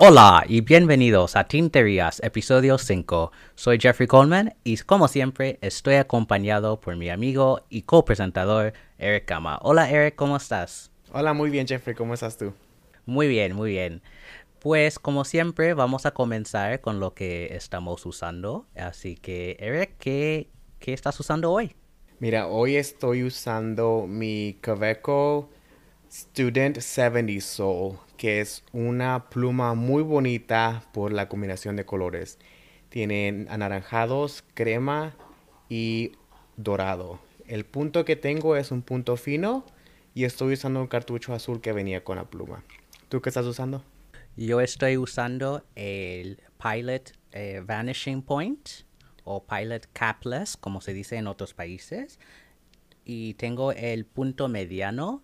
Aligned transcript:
Hola 0.00 0.44
y 0.48 0.60
bienvenidos 0.60 1.34
a 1.34 1.44
Tinterías, 1.44 2.20
episodio 2.22 2.78
5. 2.78 3.32
Soy 3.56 3.78
Jeffrey 3.80 4.06
Coleman 4.06 4.54
y 4.62 4.76
como 4.78 5.08
siempre 5.08 5.58
estoy 5.60 5.96
acompañado 5.96 6.80
por 6.80 6.94
mi 6.96 7.10
amigo 7.10 7.62
y 7.68 7.82
copresentador 7.82 8.72
Eric 8.96 9.24
Kama. 9.24 9.58
Hola 9.62 9.90
Eric, 9.90 10.14
¿cómo 10.14 10.36
estás? 10.36 10.92
Hola, 11.12 11.32
muy 11.32 11.50
bien 11.50 11.66
Jeffrey, 11.66 11.96
¿cómo 11.96 12.14
estás 12.14 12.38
tú? 12.38 12.52
Muy 13.06 13.26
bien, 13.26 13.56
muy 13.56 13.72
bien. 13.72 14.02
Pues 14.60 14.98
como 14.98 15.24
siempre 15.24 15.74
vamos 15.74 16.06
a 16.06 16.12
comenzar 16.12 16.80
con 16.80 17.00
lo 17.00 17.14
que 17.14 17.56
estamos 17.56 18.06
usando. 18.06 18.66
Así 18.76 19.16
que 19.16 19.56
Eric, 19.58 19.96
¿qué, 19.98 20.48
qué 20.78 20.92
estás 20.92 21.18
usando 21.20 21.50
hoy? 21.52 21.74
Mira, 22.20 22.46
hoy 22.48 22.76
estoy 22.76 23.22
usando 23.22 24.06
mi 24.08 24.58
Kaweco 24.60 25.50
Student 26.10 26.78
70 26.78 27.40
Soul, 27.40 27.98
que 28.16 28.40
es 28.40 28.64
una 28.72 29.28
pluma 29.28 29.74
muy 29.74 30.02
bonita 30.02 30.84
por 30.92 31.12
la 31.12 31.28
combinación 31.28 31.76
de 31.76 31.84
colores. 31.84 32.38
Tienen 32.88 33.46
anaranjados, 33.50 34.42
crema 34.54 35.14
y 35.68 36.12
dorado. 36.56 37.20
El 37.46 37.64
punto 37.64 38.04
que 38.04 38.16
tengo 38.16 38.56
es 38.56 38.70
un 38.70 38.82
punto 38.82 39.16
fino 39.16 39.64
y 40.14 40.24
estoy 40.24 40.54
usando 40.54 40.80
un 40.80 40.86
cartucho 40.86 41.34
azul 41.34 41.60
que 41.60 41.72
venía 41.72 42.02
con 42.02 42.16
la 42.16 42.24
pluma. 42.24 42.64
¿Tú 43.08 43.20
qué 43.20 43.30
estás 43.30 43.46
usando? 43.46 43.84
Yo 44.36 44.60
estoy 44.60 44.96
usando 44.96 45.64
el 45.74 46.40
Pilot 46.62 47.12
eh, 47.32 47.62
Vanishing 47.64 48.22
Point 48.22 48.87
o 49.28 49.44
Pilot 49.44 49.86
Capless, 49.92 50.56
como 50.56 50.80
se 50.80 50.94
dice 50.94 51.16
en 51.16 51.26
otros 51.26 51.52
países. 51.52 52.18
Y 53.04 53.34
tengo 53.34 53.72
el 53.72 54.06
punto 54.06 54.48
mediano 54.48 55.22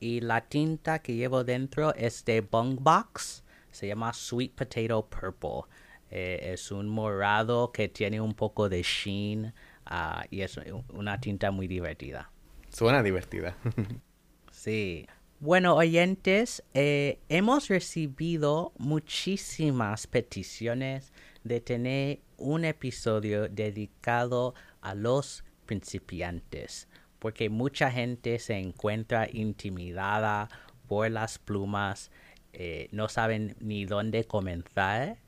y 0.00 0.20
la 0.20 0.42
tinta 0.42 1.00
que 1.00 1.14
llevo 1.14 1.44
dentro 1.44 1.94
es 1.94 2.24
de 2.26 2.42
Bung 2.42 2.78
Box. 2.80 3.42
Se 3.70 3.86
llama 3.86 4.12
Sweet 4.12 4.54
Potato 4.54 5.08
Purple. 5.08 5.62
Eh, 6.10 6.52
es 6.52 6.70
un 6.70 6.88
morado 6.88 7.72
que 7.72 7.88
tiene 7.88 8.20
un 8.20 8.34
poco 8.34 8.68
de 8.68 8.82
sheen 8.82 9.52
ah, 9.86 10.24
y 10.30 10.42
es 10.42 10.58
una 10.90 11.20
tinta 11.20 11.50
muy 11.50 11.66
divertida. 11.66 12.30
Suena 12.68 13.02
divertida. 13.02 13.56
sí. 14.50 15.06
Bueno, 15.40 15.76
oyentes, 15.76 16.64
eh, 16.74 17.20
hemos 17.28 17.68
recibido 17.68 18.72
muchísimas 18.76 20.06
peticiones 20.06 21.12
de 21.48 21.60
tener 21.60 22.20
un 22.36 22.64
episodio 22.64 23.48
dedicado 23.48 24.54
a 24.80 24.94
los 24.94 25.44
principiantes 25.66 26.88
porque 27.18 27.50
mucha 27.50 27.90
gente 27.90 28.38
se 28.38 28.58
encuentra 28.58 29.28
intimidada 29.30 30.48
por 30.86 31.10
las 31.10 31.38
plumas, 31.38 32.10
eh, 32.52 32.88
no 32.92 33.08
saben 33.08 33.56
ni 33.60 33.84
dónde 33.84 34.24
comenzar, 34.24 35.18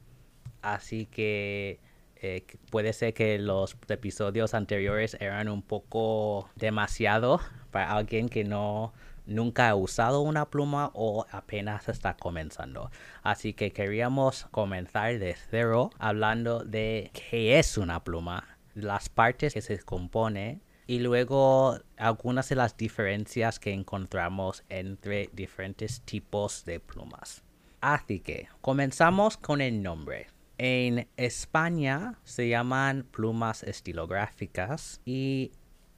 así 0.63 1.07
que 1.07 1.81
eh, 2.17 2.45
puede 2.71 2.93
ser 2.93 3.15
que 3.15 3.39
los 3.39 3.77
episodios 3.89 4.55
anteriores 4.55 5.17
eran 5.21 5.49
un 5.49 5.63
poco 5.63 6.49
demasiado 6.57 7.41
para 7.71 7.93
alguien 7.93 8.29
que 8.29 8.45
no 8.45 8.93
nunca 9.31 9.71
ha 9.71 9.75
usado 9.75 10.21
una 10.21 10.51
pluma 10.51 10.91
o 10.93 11.25
apenas 11.31 11.89
está 11.89 12.17
comenzando. 12.17 12.91
Así 13.23 13.55
que 13.55 13.71
queríamos 13.71 14.47
comenzar 14.51 15.19
de 15.19 15.35
cero 15.51 15.91
hablando 15.99 16.65
de 16.65 17.11
qué 17.15 17.59
es 17.59 17.79
una 17.79 18.05
pluma, 18.05 18.59
las 18.75 19.09
partes 19.09 19.55
que 19.55 19.63
se 19.63 19.79
compone 19.79 20.61
y 20.87 20.99
luego 20.99 21.79
algunas 21.97 22.49
de 22.49 22.57
las 22.57 22.77
diferencias 22.77 23.61
que 23.61 23.73
encontramos 23.73 24.65
entre 24.69 25.31
diferentes 25.33 26.03
tipos 26.03 26.65
de 26.65 26.81
plumas. 26.81 27.45
Así 27.81 28.21
que 28.21 28.49
comenzamos 28.61 29.37
con 29.37 29.61
el 29.61 29.83
nombre. 29.83 30.27
En 30.59 31.09
España 31.17 32.19
se 32.25 32.49
llaman 32.49 33.07
plumas 33.11 33.63
estilográficas 33.63 35.01
y 35.07 35.53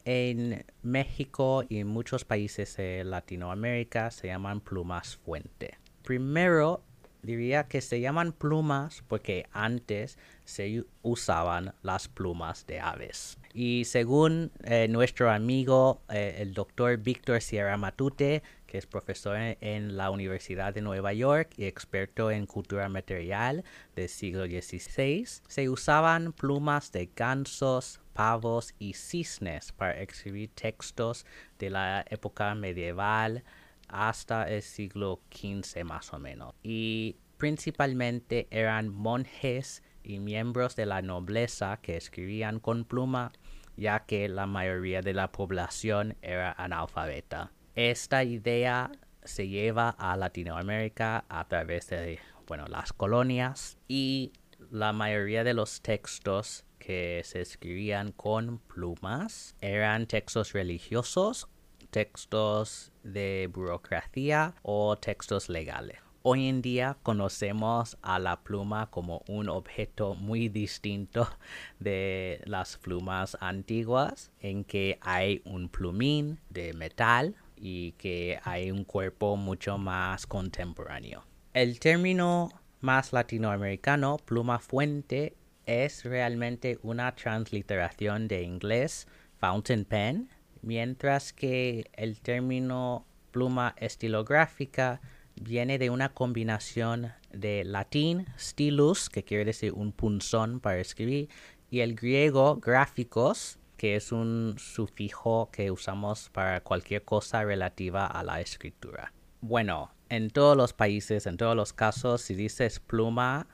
en 0.05 0.65
México 0.83 1.65
y 1.69 1.79
en 1.79 1.87
muchos 1.87 2.25
países 2.25 2.77
de 2.77 3.05
Latinoamérica 3.05 4.11
se 4.11 4.29
llaman 4.29 4.61
plumas 4.61 5.17
fuente. 5.17 5.79
Primero 6.03 6.83
diría 7.23 7.69
que 7.69 7.81
se 7.81 8.01
llaman 8.01 8.33
plumas 8.33 9.05
porque 9.07 9.47
antes 9.53 10.19
se 10.45 10.85
usaban 11.03 11.75
las 11.83 12.09
plumas 12.09 12.67
de 12.67 12.81
aves. 12.81 13.39
Y 13.55 13.85
según 13.85 14.51
eh, 14.65 14.89
nuestro 14.89 15.31
amigo, 15.31 16.03
eh, 16.09 16.39
el 16.39 16.53
doctor 16.53 16.97
Víctor 16.99 17.41
Sierra 17.41 17.77
Matute, 17.77 18.43
que 18.67 18.79
es 18.79 18.87
profesor 18.87 19.37
en, 19.37 19.97
la 19.97 20.11
Universidad 20.11 20.73
de 20.73 20.81
Nueva 20.81 21.13
York 21.13 21.51
y 21.59 21.67
experto 21.67 22.31
en 22.31 22.47
cultura 22.47 22.89
material 22.89 23.65
del 23.95 24.09
siglo 24.09 24.47
XVI, 24.47 25.27
se 25.47 25.69
usaban 25.69 26.33
plumas 26.33 26.91
de 26.91 27.11
gansos, 27.15 28.01
pavos 28.13 28.75
y 28.79 28.95
cisnes 28.95 29.73
para 29.73 30.01
escribir 30.01 30.51
textos 30.55 31.27
de 31.59 31.71
la 31.71 32.05
época 32.09 32.55
medieval 32.55 33.45
hasta 33.89 34.49
el 34.49 34.63
siglo 34.63 35.21
XV 35.31 35.85
más 35.85 36.13
o 36.13 36.19
menos. 36.19 36.55
Y 36.63 37.17
principalmente 37.39 38.49
eran 38.51 38.89
monjes 38.89 39.83
y 40.03 40.19
miembros 40.19 40.77
de 40.77 40.87
la 40.87 41.03
nobleza 41.03 41.79
que 41.83 41.97
escribían 41.97 42.61
con 42.61 42.85
pluma, 42.85 43.33
ya 43.77 44.01
que 44.01 44.29
la 44.29 44.47
mayoría 44.47 45.03
de 45.03 45.15
la 45.15 45.33
población 45.33 46.17
era 46.23 46.53
analfabeta. 46.53 47.53
Esta 47.75 48.25
idea 48.25 48.91
se 49.25 49.49
lleva 49.49 49.91
a 49.91 50.17
Latinoamérica 50.17 51.25
a 51.29 51.47
través 51.49 51.89
de 51.89 52.19
bueno, 52.47 52.67
las 52.67 52.93
colonias 52.93 53.79
y 53.89 54.33
la 54.71 54.93
mayoría 54.93 55.45
de 55.45 55.55
los 55.55 55.81
textos 55.81 56.65
que 56.85 57.23
se 57.25 57.41
escribían 57.41 58.11
con 58.11 58.59
plumas 58.59 59.55
eran 59.61 60.07
textos 60.07 60.53
religiosos, 60.53 61.49
textos 61.91 62.91
de 63.05 63.49
burocracia 63.53 64.55
o 64.63 64.99
textos 64.99 65.49
legales. 65.49 65.99
Hoy 66.23 66.49
en 66.49 66.61
día 66.61 66.97
conocemos 67.05 67.99
a 68.03 68.19
la 68.19 68.43
pluma 68.43 68.91
como 68.91 69.23
un 69.29 69.49
objeto 69.49 70.15
muy 70.15 70.49
distinto 70.49 71.29
de 71.79 72.41
las 72.47 72.79
plumas 72.79 73.37
antiguas, 73.41 74.33
en 74.41 74.65
que 74.65 74.99
hay 75.03 75.41
un 75.45 75.69
plumín 75.69 76.41
de 76.51 76.73
metal 76.75 77.37
y 77.57 77.93
que 77.93 78.41
hay 78.43 78.73
un 78.73 78.85
cuerpo 78.85 79.37
mucho 79.37 79.79
más 79.79 80.27
contemporáneo. 80.27 81.25
El 81.55 81.79
término 81.79 82.51
más 82.81 83.13
latinoamericano, 83.13 84.17
pluma 84.17 84.59
fuente, 84.59 85.37
es 85.67 86.05
realmente 86.05 86.79
una 86.83 87.15
transliteración 87.15 88.29
de 88.29 88.43
inglés 88.43 89.07
fountain 89.39 89.85
pen, 89.85 90.29
mientras 90.63 91.33
que 91.33 91.91
el 91.95 92.21
término 92.21 93.07
pluma 93.33 93.75
estilográfica 93.79 95.01
viene 95.35 95.79
de 95.79 95.91
una 95.91 96.11
combinación 96.11 97.13
de 97.33 97.65
latín 97.65 98.27
stilus, 98.39 99.09
que 99.09 99.25
quiere 99.25 99.45
decir 99.45 99.73
un 99.73 99.93
punzón 99.93 100.61
para 100.61 100.79
escribir, 100.79 101.29
y 101.71 101.81
el 101.81 101.95
griego 101.95 102.57
gráficos, 102.57 103.59
que 103.77 103.97
es 103.97 104.13
un 104.13 104.55
sufijo 104.59 105.51
que 105.51 105.71
usamos 105.71 106.31
para 106.31 106.61
cualquier 106.61 107.03
cosa 107.03 107.43
relativa 107.43 108.07
a 108.07 108.23
la 108.23 108.41
escritura. 108.41 109.13
Bueno, 109.41 109.91
en 110.09 110.31
todos 110.31 110.57
los 110.57 110.73
países, 110.73 111.27
en 111.27 111.37
todos 111.37 111.57
los 111.57 111.73
casos, 111.73 112.21
si 112.21 112.35
dices 112.35 112.79
pluma, 112.79 113.49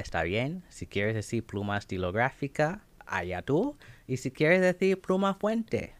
está 0.00 0.22
bien. 0.22 0.64
Si 0.68 0.86
quieres 0.86 1.14
decir 1.14 1.44
pluma 1.44 1.78
estilográfica, 1.78 2.84
allá 3.06 3.42
tú. 3.42 3.76
Y 4.06 4.16
si 4.16 4.30
quieres 4.30 4.60
decir 4.60 5.00
pluma 5.00 5.34
fuente, 5.34 5.94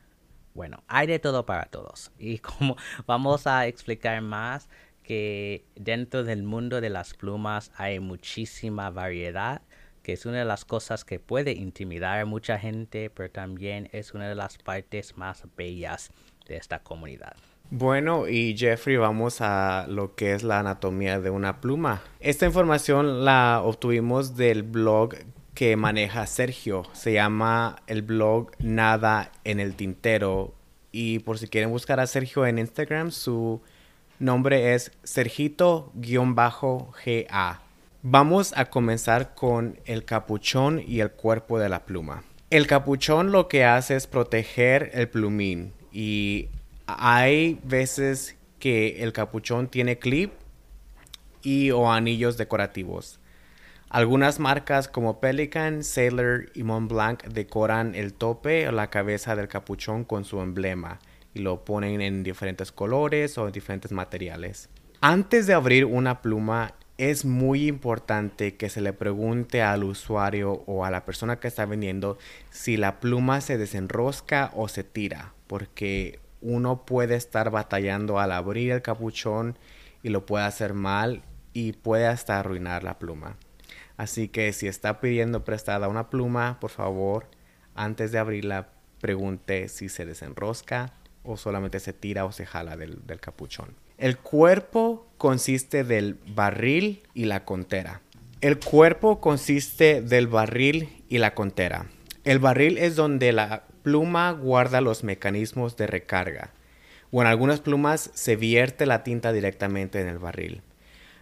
bueno, 0.55 0.83
hay 0.89 1.07
de 1.07 1.19
todo 1.19 1.47
para 1.47 1.67
todos. 1.67 2.11
Y 2.19 2.39
como 2.39 2.77
vamos 3.07 3.47
a 3.47 3.67
explicar 3.67 4.21
más, 4.23 4.69
que 5.03 5.65
dentro 5.75 6.23
del 6.25 6.43
mundo 6.43 6.81
de 6.81 6.91
las 6.91 7.15
plumas 7.15 7.73
hay 7.77 8.01
muchísima 8.01 8.91
variedad, 8.91 9.63
que 10.03 10.13
es 10.13 10.27
una 10.27 10.39
de 10.39 10.45
las 10.45 10.65
cosas 10.65 11.05
que 11.05 11.19
puede 11.19 11.53
intimidar 11.53 12.21
a 12.21 12.25
mucha 12.27 12.59
gente, 12.59 13.11
pero 13.11 13.31
también 13.31 13.89
es 13.93 14.15
una 14.15 14.29
de 14.29 14.35
las 14.35 14.59
partes 14.59 15.17
más 15.17 15.45
bellas 15.57 16.11
de 16.47 16.57
esta 16.57 16.81
comunidad. 16.81 17.37
Bueno, 17.73 18.27
y 18.27 18.57
Jeffrey, 18.59 18.97
vamos 18.97 19.41
a 19.41 19.87
lo 19.89 20.17
que 20.17 20.35
es 20.35 20.43
la 20.43 20.59
anatomía 20.59 21.21
de 21.21 21.31
una 21.31 21.61
pluma. 21.61 22.03
Esta 22.19 22.45
información 22.45 23.25
la 23.25 23.63
obtuvimos 23.65 24.37
del 24.37 24.65
blog 24.65 25.15
que 25.55 25.77
maneja 25.77 26.27
Sergio. 26.27 26.83
Se 26.93 27.13
llama 27.13 27.81
el 27.87 28.03
blog 28.03 28.51
Nada 28.59 29.31
en 29.45 29.61
el 29.61 29.77
Tintero. 29.77 30.53
Y 30.91 31.21
por 31.21 31.39
si 31.39 31.47
quieren 31.47 31.71
buscar 31.71 32.01
a 32.01 32.09
Sergio 32.09 32.45
en 32.45 32.59
Instagram, 32.59 33.13
su 33.13 33.63
nombre 34.19 34.75
es 34.75 34.91
Sergito-GA. 35.05 35.93
Vamos 38.03 38.53
a 38.57 38.65
comenzar 38.65 39.37
con 39.37 39.79
el 39.85 40.05
capuchón 40.05 40.83
y 40.85 40.99
el 40.99 41.13
cuerpo 41.13 41.61
de 41.61 41.69
la 41.69 41.85
pluma. 41.85 42.25
El 42.51 42.67
capuchón 42.67 43.31
lo 43.31 43.47
que 43.47 43.65
hace 43.65 43.95
es 43.95 44.09
proteger 44.09 44.91
el 44.95 45.09
plumín 45.09 45.73
y 45.93 46.49
hay 46.99 47.61
veces 47.63 48.37
que 48.59 49.03
el 49.03 49.13
capuchón 49.13 49.69
tiene 49.69 49.99
clip 49.99 50.33
y 51.43 51.71
o 51.71 51.91
anillos 51.91 52.37
decorativos. 52.37 53.21
Algunas 53.89 54.39
marcas 54.39 54.87
como 54.87 55.19
Pelican, 55.19 55.83
Sailor 55.83 56.51
y 56.55 56.63
Montblanc 56.63 57.25
decoran 57.25 57.97
el 57.97 58.15
tope 58.15 58.69
o 58.69 58.73
la 58.73 58.89
cabeza 58.89 59.35
del 59.35 59.49
capuchón 59.49 60.05
con 60.05 60.25
su 60.25 60.41
emblema 60.41 61.01
y 61.35 61.41
lo 61.41 61.65
ponen 61.65 62.01
en 62.01 62.23
diferentes 62.23 62.71
colores 62.71 63.37
o 63.37 63.47
en 63.47 63.53
diferentes 63.53 63.91
materiales. 63.91 64.69
Antes 65.01 65.47
de 65.47 65.55
abrir 65.55 65.87
una 65.87 66.23
pluma 66.23 66.75
es 66.99 67.25
muy 67.25 67.67
importante 67.67 68.57
que 68.57 68.69
se 68.69 68.83
le 68.83 68.93
pregunte 68.93 69.63
al 69.63 69.85
usuario 69.85 70.63
o 70.67 70.85
a 70.85 70.91
la 70.91 71.05
persona 71.05 71.41
que 71.41 71.49
está 71.49 71.65
vendiendo 71.65 72.19
si 72.51 72.77
la 72.77 73.01
pluma 73.01 73.41
se 73.41 73.57
desenrosca 73.57 74.53
o 74.55 74.69
se 74.69 74.85
tira, 74.85 75.33
porque 75.47 76.21
uno 76.41 76.85
puede 76.85 77.17
estar 77.17 77.51
batallando 77.51 78.19
al 78.19 78.33
abrir 78.33 78.73
el 78.73 78.83
capuchón 78.83 79.59
y 80.03 80.09
lo 80.09 80.27
puede 80.27 80.45
hacer 80.45 80.75
mal 80.75 81.23
y 81.53 81.73
puede 81.73 82.07
hasta 82.07 82.39
arruinar 82.39 82.85
la 82.85 82.99
pluma. 82.99 83.37
Así 83.97 84.29
que 84.29 84.53
si 84.53 84.67
está 84.67 85.01
pidiendo 85.01 85.45
prestada 85.45 85.89
una 85.89 86.09
pluma, 86.09 86.59
por 86.61 86.71
favor, 86.71 87.27
antes 87.75 88.13
de 88.13 88.19
abrirla, 88.19 88.71
pregunte 89.01 89.69
si 89.69 89.89
se 89.89 90.07
desenrosca 90.07 90.95
o 91.23 91.37
solamente 91.37 91.81
se 91.81 91.93
tira 91.93 92.25
o 92.25 92.33
se 92.33 92.47
jala 92.47 92.77
del, 92.77 93.03
capuchón. 93.21 93.75
El 93.99 94.17
cuerpo 94.17 95.07
consiste 95.19 95.85
del 95.85 96.19
barril 96.35 97.03
y 97.13 97.27
la 97.27 97.45
contera. 97.45 98.01
El 98.41 98.59
cuerpo 98.59 99.21
consiste 99.21 100.01
del 100.01 100.27
barril 100.29 101.05
y 101.11 101.19
la 101.19 101.35
contera. 101.35 101.87
El 102.25 102.39
barril 102.39 102.79
es 102.79 102.97
donde 102.97 103.33
la 103.33 103.65
pluma 103.83 104.33
guarda 104.33 104.81
los 104.81 105.05
mecanismos 105.05 105.77
de 105.77 105.87
recarga. 105.87 106.51
O 107.11 107.23
en 107.23 107.29
algunas 107.29 107.61
plumas 107.61 108.11
se 108.15 108.37
vierte 108.37 108.87
la 108.87 109.03
tinta 109.03 109.33
directamente 109.33 110.01
en 110.01 110.09
el 110.09 110.19
barril. 110.19 110.63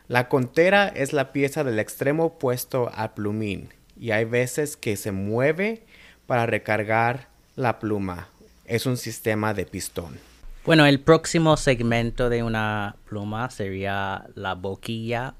La 0.07 0.29
contera 0.29 0.89
es 0.89 1.13
la 1.13 1.33
pieza 1.33 1.65
del 1.65 1.79
extremo 1.79 2.25
opuesto 2.25 2.91
al 2.95 3.15
plumín 3.15 3.69
y 3.99 4.13
hay 4.13 4.25
veces 4.25 4.77
que 4.77 4.97
se 4.97 5.13
mueve 5.13 5.85
para 6.27 6.47
recargar 6.47 7.29
la 7.57 7.79
pluma. 7.79 8.29
Es 8.65 8.87
un 8.87 8.97
sistema 8.97 9.55
de 9.55 9.67
pistón. 9.67 10.19
Bueno, 10.65 10.87
el 10.87 11.01
próximo 11.01 11.57
segmento 11.57 12.29
de 12.29 12.43
una 12.43 12.97
pluma 13.09 13.51
sería 13.51 14.27
la 14.35 14.55
boquilla 14.55 15.35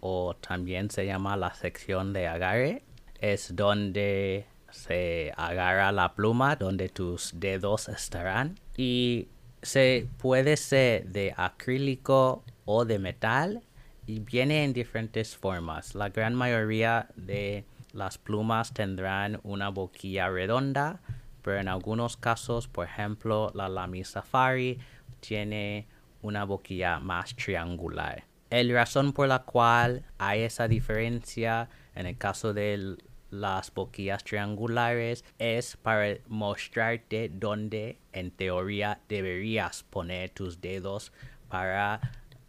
o 0.00 0.36
también 0.36 0.90
se 0.90 1.06
llama 1.06 1.36
la 1.36 1.54
sección 1.54 2.12
de 2.12 2.26
agarre. 2.26 2.82
Es 3.20 3.56
donde 3.56 4.44
se 4.74 5.32
agarra 5.36 5.92
la 5.92 6.14
pluma, 6.14 6.56
donde 6.56 6.88
tus 6.88 7.32
dedos 7.34 7.88
estarán. 7.88 8.58
Y 8.76 9.28
se 9.62 10.08
puede 10.18 10.56
ser 10.56 11.06
de 11.06 11.32
acrílico 11.36 12.44
o 12.64 12.84
de 12.84 12.98
metal 12.98 13.62
y 14.06 14.20
viene 14.20 14.64
en 14.64 14.72
diferentes 14.72 15.36
formas. 15.36 15.94
La 15.94 16.10
gran 16.10 16.34
mayoría 16.34 17.08
de 17.16 17.64
las 17.92 18.18
plumas 18.18 18.74
tendrán 18.74 19.40
una 19.44 19.68
boquilla 19.70 20.28
redonda, 20.28 21.00
pero 21.42 21.58
en 21.60 21.68
algunos 21.68 22.16
casos, 22.16 22.68
por 22.68 22.86
ejemplo, 22.86 23.52
la 23.54 23.68
Lamy 23.68 24.04
Safari 24.04 24.78
tiene 25.20 25.86
una 26.20 26.44
boquilla 26.44 26.98
más 26.98 27.34
triangular. 27.36 28.24
El 28.50 28.72
razón 28.72 29.12
por 29.12 29.28
la 29.28 29.40
cual 29.40 30.04
hay 30.18 30.42
esa 30.42 30.68
diferencia 30.68 31.68
en 31.94 32.06
el 32.06 32.18
caso 32.18 32.52
de 32.52 32.96
las 33.40 33.72
boquillas 33.74 34.22
triangulares 34.24 35.24
es 35.38 35.76
para 35.76 36.18
mostrarte 36.28 37.28
dónde 37.28 37.98
en 38.12 38.30
teoría 38.30 39.00
deberías 39.08 39.82
poner 39.82 40.30
tus 40.30 40.60
dedos 40.60 41.12
para 41.48 42.00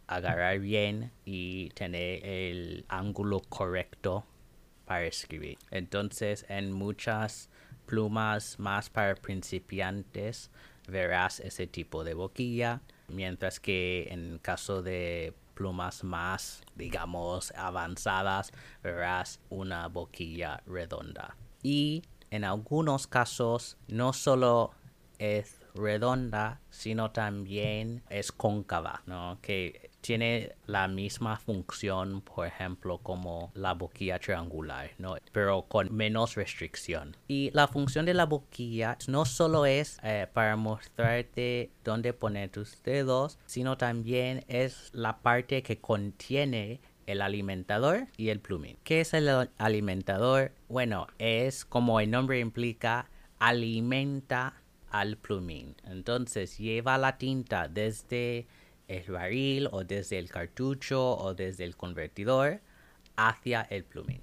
agarrar 0.06 0.60
bien 0.60 1.10
y 1.24 1.70
tener 1.70 2.24
el 2.24 2.84
ángulo 2.88 3.40
correcto 3.48 4.24
para 4.84 5.04
escribir. 5.04 5.58
Entonces, 5.70 6.46
en 6.48 6.72
muchas 6.72 7.50
plumas 7.86 8.58
más 8.58 8.88
para 8.88 9.16
principiantes 9.16 10.50
verás 10.88 11.40
ese 11.40 11.66
tipo 11.66 12.04
de 12.04 12.14
boquilla, 12.14 12.80
mientras 13.08 13.58
que 13.58 14.08
en 14.10 14.38
caso 14.38 14.82
de 14.82 15.34
plumas 15.54 16.04
más, 16.04 16.62
digamos, 16.76 17.52
avanzadas, 17.56 18.52
verás 18.82 19.40
una 19.50 19.88
boquilla 19.88 20.62
redonda. 20.66 21.36
Y 21.62 22.02
en 22.30 22.44
algunos 22.44 23.06
casos, 23.06 23.76
no 23.88 24.12
solo 24.12 24.72
es 25.18 25.60
redonda, 25.74 26.60
sino 26.70 27.10
también 27.10 28.02
es 28.08 28.32
cóncava, 28.32 29.02
¿no? 29.06 29.38
Que 29.42 29.90
tiene 30.06 30.52
la 30.66 30.86
misma 30.86 31.36
función, 31.36 32.20
por 32.20 32.46
ejemplo, 32.46 32.98
como 32.98 33.50
la 33.54 33.74
boquilla 33.74 34.20
triangular, 34.20 34.92
¿no? 34.98 35.16
Pero 35.32 35.62
con 35.62 35.92
menos 35.92 36.36
restricción. 36.36 37.16
Y 37.26 37.50
la 37.52 37.66
función 37.66 38.06
de 38.06 38.14
la 38.14 38.24
boquilla 38.24 38.98
no 39.08 39.24
solo 39.24 39.66
es 39.66 39.98
eh, 40.04 40.28
para 40.32 40.54
mostrarte 40.54 41.70
dónde 41.82 42.12
poner 42.12 42.50
tus 42.50 42.80
dedos, 42.84 43.38
sino 43.46 43.76
también 43.76 44.44
es 44.46 44.90
la 44.92 45.18
parte 45.18 45.64
que 45.64 45.78
contiene 45.78 46.80
el 47.06 47.20
alimentador 47.20 48.06
y 48.16 48.28
el 48.28 48.38
plumín. 48.38 48.76
¿Qué 48.84 49.00
es 49.00 49.12
el 49.12 49.28
alimentador? 49.58 50.52
Bueno, 50.68 51.08
es 51.18 51.64
como 51.64 51.98
el 51.98 52.12
nombre 52.12 52.38
implica, 52.38 53.08
alimenta 53.40 54.54
al 54.88 55.16
plumín. 55.16 55.74
Entonces 55.84 56.58
lleva 56.58 56.96
la 56.96 57.18
tinta 57.18 57.66
desde 57.66 58.46
el 58.88 59.10
barril 59.10 59.68
o 59.72 59.84
desde 59.84 60.18
el 60.18 60.30
cartucho 60.30 61.16
o 61.16 61.34
desde 61.34 61.64
el 61.64 61.76
convertidor 61.76 62.60
hacia 63.16 63.62
el 63.62 63.84
plumín. 63.84 64.20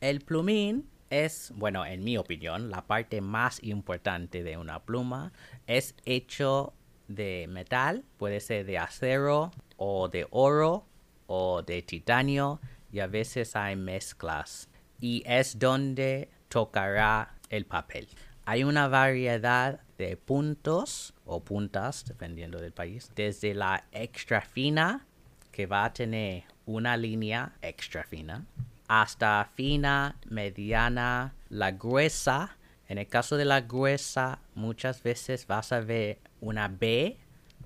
El 0.00 0.20
plumín 0.20 0.88
es, 1.10 1.52
bueno, 1.56 1.86
en 1.86 2.02
mi 2.02 2.16
opinión, 2.16 2.70
la 2.70 2.86
parte 2.86 3.20
más 3.20 3.62
importante 3.62 4.42
de 4.42 4.56
una 4.56 4.84
pluma. 4.84 5.32
Es 5.66 5.94
hecho 6.04 6.72
de 7.08 7.46
metal, 7.48 8.04
puede 8.18 8.40
ser 8.40 8.66
de 8.66 8.78
acero 8.78 9.50
o 9.76 10.08
de 10.08 10.26
oro 10.30 10.86
o 11.26 11.62
de 11.62 11.82
titanio 11.82 12.60
y 12.92 13.00
a 13.00 13.06
veces 13.06 13.56
hay 13.56 13.76
mezclas. 13.76 14.68
Y 15.00 15.22
es 15.26 15.58
donde 15.58 16.30
tocará 16.48 17.34
el 17.50 17.66
papel. 17.66 18.08
Hay 18.44 18.64
una 18.64 18.88
variedad 18.88 19.80
de 19.98 20.16
puntos 20.16 21.14
o 21.24 21.40
puntas, 21.40 22.04
dependiendo 22.04 22.58
del 22.58 22.72
país, 22.72 23.10
desde 23.14 23.54
la 23.54 23.84
extra 23.92 24.40
fina, 24.40 25.06
que 25.52 25.66
va 25.66 25.84
a 25.84 25.92
tener 25.92 26.44
una 26.66 26.96
línea 26.96 27.52
extra 27.62 28.02
fina, 28.04 28.44
hasta 28.88 29.50
fina, 29.54 30.16
mediana, 30.28 31.34
la 31.48 31.70
gruesa. 31.70 32.56
En 32.88 32.98
el 32.98 33.06
caso 33.06 33.36
de 33.36 33.44
la 33.44 33.60
gruesa, 33.60 34.40
muchas 34.54 35.02
veces 35.02 35.46
vas 35.46 35.72
a 35.72 35.80
ver 35.80 36.18
una 36.40 36.68
B, 36.68 37.16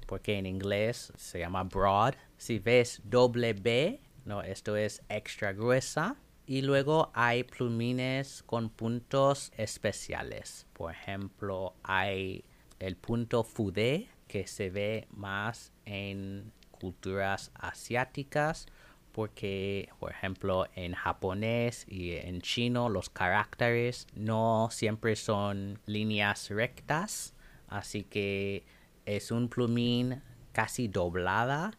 porque 0.06 0.38
en 0.38 0.46
inglés 0.46 1.12
se 1.16 1.38
llama 1.38 1.64
broad. 1.64 2.14
Si 2.36 2.58
ves 2.58 3.00
doble 3.04 3.52
B, 3.52 4.00
no, 4.24 4.42
esto 4.42 4.76
es 4.76 5.02
extra 5.08 5.52
gruesa. 5.52 6.16
Y 6.48 6.62
luego 6.62 7.10
hay 7.12 7.44
plumines 7.44 8.42
con 8.46 8.70
puntos 8.70 9.52
especiales. 9.58 10.66
Por 10.72 10.90
ejemplo, 10.90 11.74
hay 11.82 12.42
el 12.78 12.96
punto 12.96 13.44
Fude 13.44 14.08
que 14.28 14.46
se 14.46 14.70
ve 14.70 15.06
más 15.10 15.72
en 15.84 16.50
culturas 16.70 17.50
asiáticas 17.52 18.64
porque, 19.12 19.90
por 20.00 20.10
ejemplo, 20.10 20.64
en 20.74 20.94
japonés 20.94 21.84
y 21.86 22.12
en 22.12 22.40
chino 22.40 22.88
los 22.88 23.10
caracteres 23.10 24.06
no 24.14 24.68
siempre 24.70 25.16
son 25.16 25.78
líneas 25.84 26.48
rectas, 26.48 27.34
así 27.66 28.04
que 28.04 28.64
es 29.04 29.30
un 29.30 29.50
plumín 29.50 30.22
casi 30.52 30.88
doblada 30.88 31.72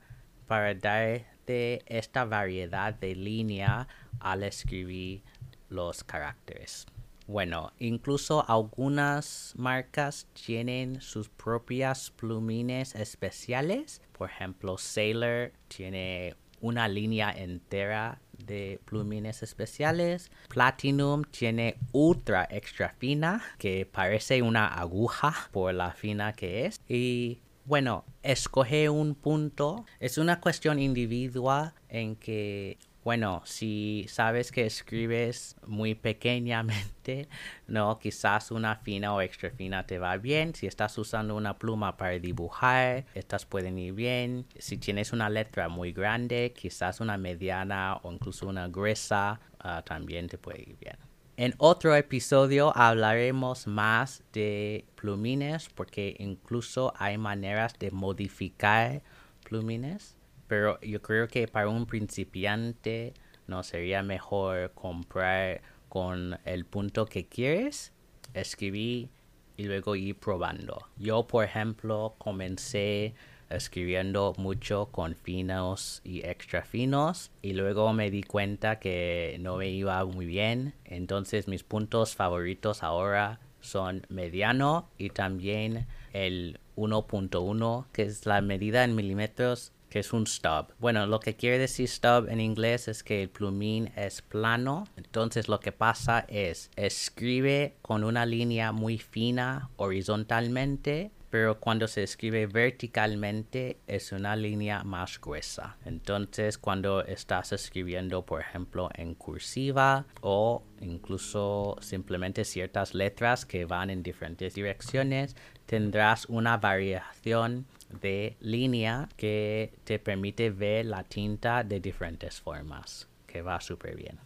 para 0.46 0.76
darte 0.76 1.82
esta 1.88 2.26
variedad 2.26 2.94
de 2.94 3.16
línea 3.16 3.88
al 4.20 4.44
escribir 4.44 5.22
los 5.70 6.04
caracteres. 6.04 6.86
Bueno, 7.28 7.72
incluso 7.78 8.44
algunas 8.50 9.54
marcas 9.56 10.28
tienen 10.34 11.00
sus 11.00 11.30
propias 11.30 12.10
plumines 12.10 12.96
especiales. 12.96 14.02
Por 14.14 14.32
ejemplo, 14.32 14.80
Sailor 14.80 15.54
tiene 15.68 16.36
una 16.60 16.88
línea 16.88 17.32
entera 17.32 18.20
de 18.46 18.80
plumines 18.86 19.44
especiales. 19.44 20.32
Platinum 20.48 21.24
tiene 21.24 21.78
ultra 21.92 22.48
extra 22.50 22.96
fina 22.98 23.44
que 23.60 23.86
parece 23.86 24.42
una 24.42 24.68
aguja 24.68 25.36
por 25.52 25.74
la 25.74 25.92
fina 25.92 26.34
que 26.34 26.66
es. 26.66 26.82
Y 26.88 27.42
bueno, 27.66 28.06
escoge 28.24 28.90
un 28.90 29.14
punto 29.14 29.86
es 30.00 30.18
una 30.18 30.40
cuestión 30.42 30.80
individual 30.80 31.74
en 31.90 32.16
que 32.16 32.80
Bueno, 33.04 33.42
si 33.46 34.06
sabes 34.10 34.52
que 34.52 34.66
escribes 34.66 35.56
muy 35.66 35.96
pequeñamente, 35.96 37.30
no, 37.68 37.98
quizás 37.98 38.52
una 38.52 38.76
fina 38.76 39.14
o 39.14 39.22
extra 39.22 39.52
fina 39.52 39.86
te 39.86 40.00
va 40.00 40.18
bien. 40.18 40.54
Si 40.54 40.68
estás 40.68 40.98
usando 40.98 41.36
una 41.36 41.58
pluma 41.58 41.96
para 41.96 42.20
dibujar, 42.20 43.06
estas 43.16 43.46
pueden 43.46 43.80
ir 43.80 43.94
bien. 43.94 44.46
Si 44.58 44.78
tienes 44.78 45.14
una 45.14 45.30
letra 45.30 45.70
muy 45.70 45.94
grande, 45.94 46.54
quizás 46.54 47.00
una 47.00 47.18
mediana 47.18 48.00
o 48.04 48.12
incluso 48.12 48.48
una 48.48 48.68
gruesa, 48.68 49.40
ah, 49.60 49.82
también 49.86 50.28
te 50.28 50.38
puede 50.38 50.62
ir 50.62 50.78
bien. 50.80 50.98
En 51.38 51.54
otro 51.58 51.96
episodio 51.96 52.76
hablaremos 52.76 53.66
más 53.66 54.24
de 54.34 54.84
plumines 54.96 55.70
porque 55.70 56.18
incluso 56.20 56.94
hay 56.98 57.18
maneras 57.18 57.80
de 57.80 57.92
modificar 57.92 59.02
plumines 59.46 60.19
pero 60.50 60.82
yo 60.82 61.02
creo 61.02 61.30
que 61.30 61.48
para 61.48 61.70
un 61.70 61.86
principiante 61.86 63.14
no 63.48 63.64
sería 63.64 64.04
mejor 64.04 64.72
comprar 64.74 65.62
con 65.88 66.38
el 66.44 66.66
punto 66.66 67.06
que 67.06 67.28
quieres, 67.28 67.94
escribir 68.34 69.10
y 69.58 69.64
luego 69.64 69.96
ir 69.96 70.16
probando. 70.16 70.88
Yo, 70.98 71.28
por 71.28 71.46
ejemplo, 71.46 72.16
comencé 72.18 73.14
escribiendo 73.50 74.34
mucho 74.38 74.88
con 74.92 75.16
finos 75.16 76.02
y 76.04 76.26
extra 76.26 76.64
finos 76.64 77.32
y 77.42 77.54
luego 77.54 77.94
me 77.94 78.10
di 78.10 78.24
cuenta 78.24 78.80
que 78.80 79.38
no 79.40 79.58
me 79.58 79.70
iba 79.70 80.04
muy 80.06 80.26
bien. 80.26 80.74
Entonces 80.86 81.48
mis 81.48 81.64
puntos 81.64 82.16
favoritos 82.16 82.82
ahora 82.82 83.40
son 83.60 84.06
mediano 84.10 84.90
y 84.98 85.10
también 85.10 85.86
el 86.14 86.60
1.1 86.76 87.86
que 87.92 88.04
es 88.04 88.26
la 88.26 88.42
medida 88.42 88.84
en 88.84 88.96
milímetros 88.96 89.74
que 89.90 90.00
es 90.00 90.14
un 90.14 90.28
stub. 90.28 90.74
Bueno, 90.80 91.06
lo 91.08 91.20
que 91.20 91.36
quiere 91.36 91.58
decir 91.58 91.88
stub 91.88 92.28
en 92.30 92.40
inglés 92.40 92.88
es 92.88 93.04
que 93.04 93.24
el 93.24 93.30
plumín 93.30 93.92
es 93.96 94.22
plano. 94.22 94.88
Entonces 94.96 95.48
lo 95.48 95.60
que 95.60 95.72
pasa 95.72 96.26
es 96.28 96.70
escribe 96.76 97.76
con 97.82 98.04
una 98.04 98.26
línea 98.26 98.72
muy 98.72 98.98
fina 98.98 99.70
horizontalmente, 99.78 101.12
pero 101.30 101.60
cuando 101.60 101.88
se 101.88 102.04
escribe 102.04 102.48
verticalmente 102.48 103.78
es 103.88 104.12
una 104.12 104.36
línea 104.36 104.84
más 104.84 105.20
gruesa. 105.22 105.78
Entonces 105.86 106.58
cuando 106.58 107.04
estás 107.06 107.52
escribiendo, 107.52 108.26
por 108.26 108.42
ejemplo, 108.42 108.90
en 108.96 109.14
cursiva 109.14 110.06
o 110.22 110.64
incluso 110.82 111.78
simplemente 111.82 112.46
ciertas 112.46 112.94
letras 112.94 113.46
que 113.46 113.66
van 113.66 113.90
en 113.90 114.02
diferentes 114.02 114.56
direcciones, 114.56 115.36
tendrás 115.66 116.26
una 116.26 116.58
variación 116.58 117.68
de 117.90 118.38
línea 118.40 119.10
que 119.18 119.74
te 119.84 120.00
permite 120.00 120.50
ver 120.50 120.86
la 120.86 121.04
tinta 121.04 121.64
de 121.64 121.80
diferentes 121.80 122.40
formas, 122.40 123.08
que 123.28 123.42
va 123.42 123.60
súper 123.62 123.96
bien. 123.96 124.20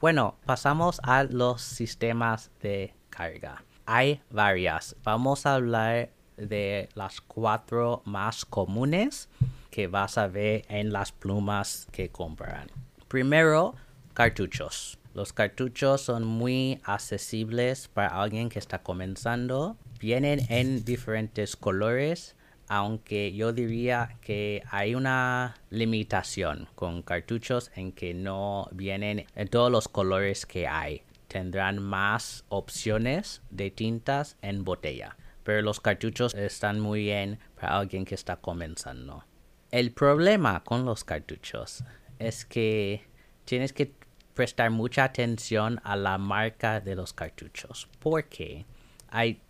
Bueno, 0.00 0.36
pasamos 0.44 1.00
a 1.02 1.24
los 1.24 1.62
sistemas 1.62 2.50
de 2.60 2.94
carga. 3.10 3.64
Hay 3.86 4.20
varias. 4.30 4.96
Vamos 5.02 5.46
a 5.46 5.54
hablar 5.54 6.10
de 6.36 6.88
las 6.94 7.20
cuatro 7.20 8.02
más 8.04 8.44
comunes 8.44 9.28
que 9.70 9.86
vas 9.86 10.18
a 10.18 10.26
ver 10.26 10.64
en 10.68 10.92
las 10.92 11.12
plumas 11.12 11.86
que 11.92 12.10
compran. 12.10 12.70
Primero, 13.08 13.74
cartuchos. 14.14 14.98
Los 15.14 15.32
cartuchos 15.32 16.00
son 16.00 16.24
muy 16.24 16.80
accesibles 16.84 17.88
para 17.88 18.20
alguien 18.20 18.48
que 18.48 18.58
está 18.58 18.82
comenzando. 18.82 19.76
Vienen 20.00 20.40
en 20.48 20.84
diferentes 20.84 21.56
colores 21.56 22.34
aunque 22.68 23.32
yo 23.34 23.52
diría 23.52 24.16
que 24.20 24.62
hay 24.70 24.94
una 24.94 25.56
limitación 25.70 26.68
con 26.74 27.02
cartuchos 27.02 27.70
en 27.74 27.92
que 27.92 28.14
no 28.14 28.68
vienen 28.72 29.26
en 29.34 29.48
todos 29.48 29.70
los 29.70 29.88
colores 29.88 30.46
que 30.46 30.66
hay. 30.66 31.02
Tendrán 31.28 31.82
más 31.82 32.44
opciones 32.48 33.42
de 33.50 33.70
tintas 33.70 34.36
en 34.40 34.64
botella, 34.64 35.16
pero 35.42 35.62
los 35.62 35.80
cartuchos 35.80 36.34
están 36.34 36.80
muy 36.80 37.02
bien 37.02 37.38
para 37.54 37.78
alguien 37.78 38.04
que 38.04 38.14
está 38.14 38.36
comenzando. 38.36 39.24
El 39.70 39.92
problema 39.92 40.62
con 40.62 40.84
los 40.84 41.02
cartuchos 41.02 41.82
es 42.18 42.44
que 42.44 43.04
tienes 43.44 43.72
que 43.72 43.92
prestar 44.34 44.70
mucha 44.70 45.04
atención 45.04 45.80
a 45.84 45.96
la 45.96 46.18
marca 46.18 46.80
de 46.80 46.94
los 46.94 47.12
cartuchos, 47.12 47.88
porque 48.00 48.66
hay, 49.08 49.40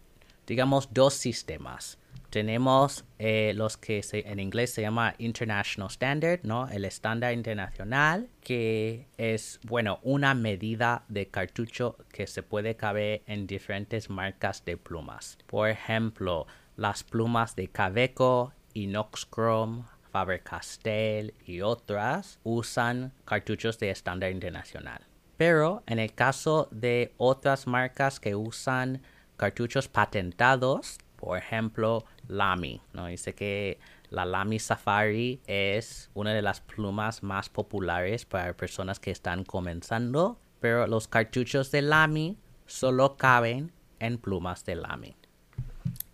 digamos, 0.47 0.93
dos 0.93 1.15
sistemas 1.15 1.99
tenemos 2.35 3.05
eh, 3.21 3.53
los 3.55 3.77
que 3.77 4.03
en 4.11 4.41
inglés 4.41 4.73
se 4.73 4.83
llama 4.83 5.15
International 5.19 5.89
Standard, 5.89 6.41
¿no? 6.43 6.69
El 6.69 6.85
estándar 6.85 7.33
internacional, 7.33 8.29
que 8.41 9.07
es, 9.17 9.61
bueno, 9.63 10.01
una 10.03 10.35
medida 10.35 11.05
de 11.07 11.29
cartucho 11.29 11.97
que 12.11 12.27
se 12.27 12.43
puede 12.43 12.75
caber 12.75 13.23
en 13.29 13.47
diferentes 13.47 14.11
marcas 14.11 14.65
de 14.65 14.77
plumas. 14.77 15.39
Por 15.47 15.69
ejemplo, 15.69 16.49
las 16.77 17.05
plumas 17.05 17.55
de 17.55 17.69
Caveco, 17.69 18.53
Inoxchrome, 18.73 19.85
Faber-Castell 20.11 21.35
y 21.47 21.61
otras 21.61 22.41
usan 22.43 23.13
cartuchos 23.27 23.79
de 23.79 23.91
estándar 23.91 24.33
internacional. 24.33 25.07
Pero 25.37 25.85
en 25.87 26.01
el 26.01 26.13
caso 26.15 26.67
de 26.73 27.15
otras 27.17 27.69
marcas 27.69 28.19
que 28.19 28.35
usan 28.35 29.03
cartuchos 29.37 29.89
patentados, 29.89 30.99
por 31.17 31.39
ejemplo, 31.39 32.05
Lamy, 32.29 32.83
¿no? 32.93 33.07
Dice 33.07 33.35
que 33.35 33.79
la 34.11 34.25
Lamy 34.25 34.59
Safari 34.59 35.41
es 35.47 36.11
una 36.15 36.33
de 36.35 36.43
las 36.43 36.61
plumas 36.61 37.23
más 37.23 37.49
populares 37.49 38.25
para 38.25 38.57
personas 38.57 39.01
que 39.01 39.11
están 39.11 39.45
comenzando, 39.45 40.39
pero 40.61 40.87
los 40.87 41.09
cartuchos 41.09 41.71
de 41.71 41.83
Lamy 41.83 42.37
solo 42.67 43.17
caben 43.17 43.73
en 44.01 44.19
plumas 44.19 44.65
de 44.65 44.77
Lamy. 44.77 45.17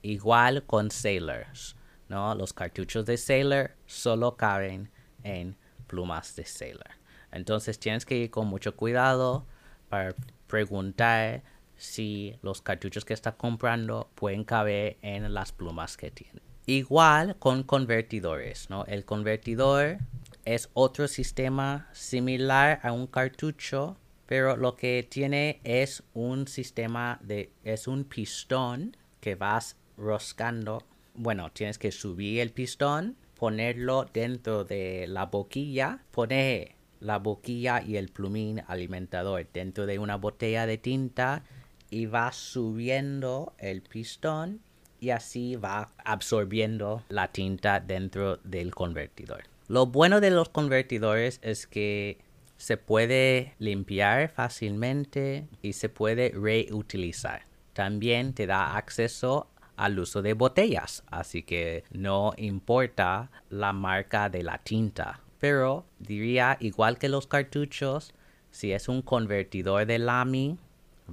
Igual 0.02 0.64
con 0.64 0.90
Sailors, 0.90 1.76
¿no? 2.08 2.34
Los 2.34 2.52
cartuchos 2.52 3.04
de 3.04 3.16
Sailor 3.16 3.72
solo 3.86 4.36
caben 4.36 4.90
en 5.24 5.56
plumas 5.86 6.36
de 6.36 6.44
Sailor. 6.44 6.90
Entonces 7.32 7.78
tienes 7.78 8.06
que 8.06 8.16
ir 8.16 8.30
con 8.30 8.46
mucho 8.46 8.76
cuidado 8.76 9.44
para 9.88 10.14
preguntar 10.46 11.42
si 11.80 12.36
los 12.42 12.60
cartuchos 12.60 13.06
que 13.06 13.14
está 13.14 13.32
comprando 13.32 14.10
pueden 14.14 14.44
caber 14.44 14.98
en 15.00 15.32
las 15.32 15.50
plumas 15.50 15.96
que 15.96 16.10
tiene. 16.10 16.40
Igual 16.66 17.36
con 17.38 17.62
convertidores, 17.62 18.68
¿no? 18.68 18.84
El 18.84 19.06
convertidor 19.06 19.96
es 20.44 20.68
otro 20.74 21.08
sistema 21.08 21.88
similar 21.92 22.80
a 22.82 22.92
un 22.92 23.06
cartucho, 23.06 23.96
pero 24.26 24.56
lo 24.56 24.76
que 24.76 25.06
tiene 25.08 25.60
es 25.64 26.02
un 26.12 26.46
sistema 26.46 27.18
de, 27.22 27.50
es 27.64 27.88
un 27.88 28.04
pistón 28.04 28.94
que 29.20 29.34
vas 29.34 29.76
roscando. 29.96 30.84
Bueno, 31.14 31.50
tienes 31.50 31.78
que 31.78 31.92
subir 31.92 32.40
el 32.40 32.52
pistón, 32.52 33.16
ponerlo 33.38 34.04
dentro 34.12 34.64
de 34.64 35.06
la 35.08 35.26
boquilla, 35.26 36.04
poner 36.10 36.76
la 37.00 37.18
boquilla 37.18 37.82
y 37.82 37.96
el 37.96 38.10
plumín 38.10 38.62
alimentador 38.68 39.48
dentro 39.50 39.86
de 39.86 39.98
una 39.98 40.16
botella 40.16 40.66
de 40.66 40.76
tinta 40.76 41.42
y 41.90 42.06
va 42.06 42.32
subiendo 42.32 43.52
el 43.58 43.82
pistón 43.82 44.60
y 45.00 45.10
así 45.10 45.56
va 45.56 45.90
absorbiendo 46.04 47.02
la 47.08 47.28
tinta 47.28 47.80
dentro 47.80 48.36
del 48.38 48.74
convertidor. 48.74 49.44
Lo 49.68 49.86
bueno 49.86 50.20
de 50.20 50.30
los 50.30 50.48
convertidores 50.48 51.38
es 51.42 51.66
que 51.66 52.18
se 52.56 52.76
puede 52.76 53.54
limpiar 53.58 54.28
fácilmente 54.28 55.46
y 55.62 55.72
se 55.72 55.88
puede 55.88 56.30
reutilizar. 56.30 57.42
También 57.72 58.34
te 58.34 58.46
da 58.46 58.76
acceso 58.76 59.48
al 59.76 59.98
uso 59.98 60.20
de 60.20 60.34
botellas, 60.34 61.02
así 61.10 61.42
que 61.42 61.84
no 61.90 62.34
importa 62.36 63.30
la 63.48 63.72
marca 63.72 64.28
de 64.28 64.42
la 64.42 64.58
tinta. 64.58 65.20
Pero 65.38 65.86
diría, 65.98 66.58
igual 66.60 66.98
que 66.98 67.08
los 67.08 67.26
cartuchos, 67.26 68.12
si 68.50 68.72
es 68.72 68.88
un 68.88 69.00
convertidor 69.00 69.86
de 69.86 69.98
Lamy, 69.98 70.58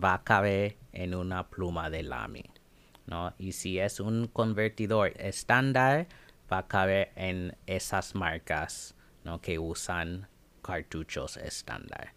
va 0.03 0.15
a 0.15 0.23
caber 0.23 0.77
en 0.93 1.15
una 1.15 1.47
pluma 1.47 1.89
de 1.89 2.03
Lamy. 2.03 2.45
¿no? 3.05 3.33
Y 3.37 3.53
si 3.53 3.79
es 3.79 3.99
un 3.99 4.27
convertidor 4.27 5.13
estándar, 5.17 6.07
va 6.51 6.59
a 6.59 6.67
caber 6.67 7.11
en 7.15 7.55
esas 7.65 8.15
marcas 8.15 8.95
¿no? 9.23 9.41
que 9.41 9.59
usan 9.59 10.27
cartuchos 10.61 11.37
estándar. 11.37 12.13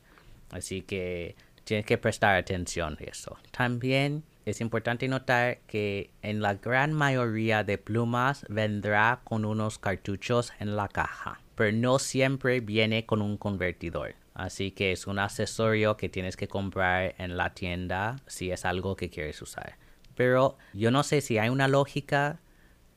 Así 0.51 0.83
que 0.83 1.37
tienes 1.65 1.87
que 1.87 1.99
prestar 1.99 2.37
atención 2.37 2.97
a 3.01 3.05
eso. 3.05 3.39
También 3.53 4.25
es 4.45 4.61
importante 4.61 5.07
notar 5.07 5.59
que 5.67 6.11
en 6.23 6.41
la 6.41 6.55
gran 6.55 6.93
mayoría 6.93 7.63
de 7.63 7.79
plumas 7.79 8.45
vendrá 8.49 9.21
con 9.23 9.45
unos 9.45 9.79
cartuchos 9.79 10.53
en 10.59 10.75
la 10.75 10.89
caja, 10.89 11.41
pero 11.55 11.77
no 11.77 11.99
siempre 11.99 12.61
viene 12.61 13.07
con 13.07 13.23
un 13.23 13.37
convertidor. 13.37 14.15
Así 14.35 14.71
que 14.71 14.93
es 14.93 15.07
un 15.07 15.19
accesorio 15.19 15.97
que 15.97 16.09
tienes 16.09 16.37
que 16.37 16.49
comprar 16.49 17.15
en 17.19 17.37
la 17.37 17.53
tienda 17.55 18.17
si 18.27 18.51
es 18.51 18.65
algo 18.65 18.97
que 18.97 19.11
quieres 19.11 19.41
usar. 19.43 19.77
Pero 20.15 20.57
yo 20.73 20.91
no 20.91 21.03
sé 21.03 21.21
si 21.21 21.39
hay 21.39 21.49
una 21.49 21.69
lógica 21.69 22.41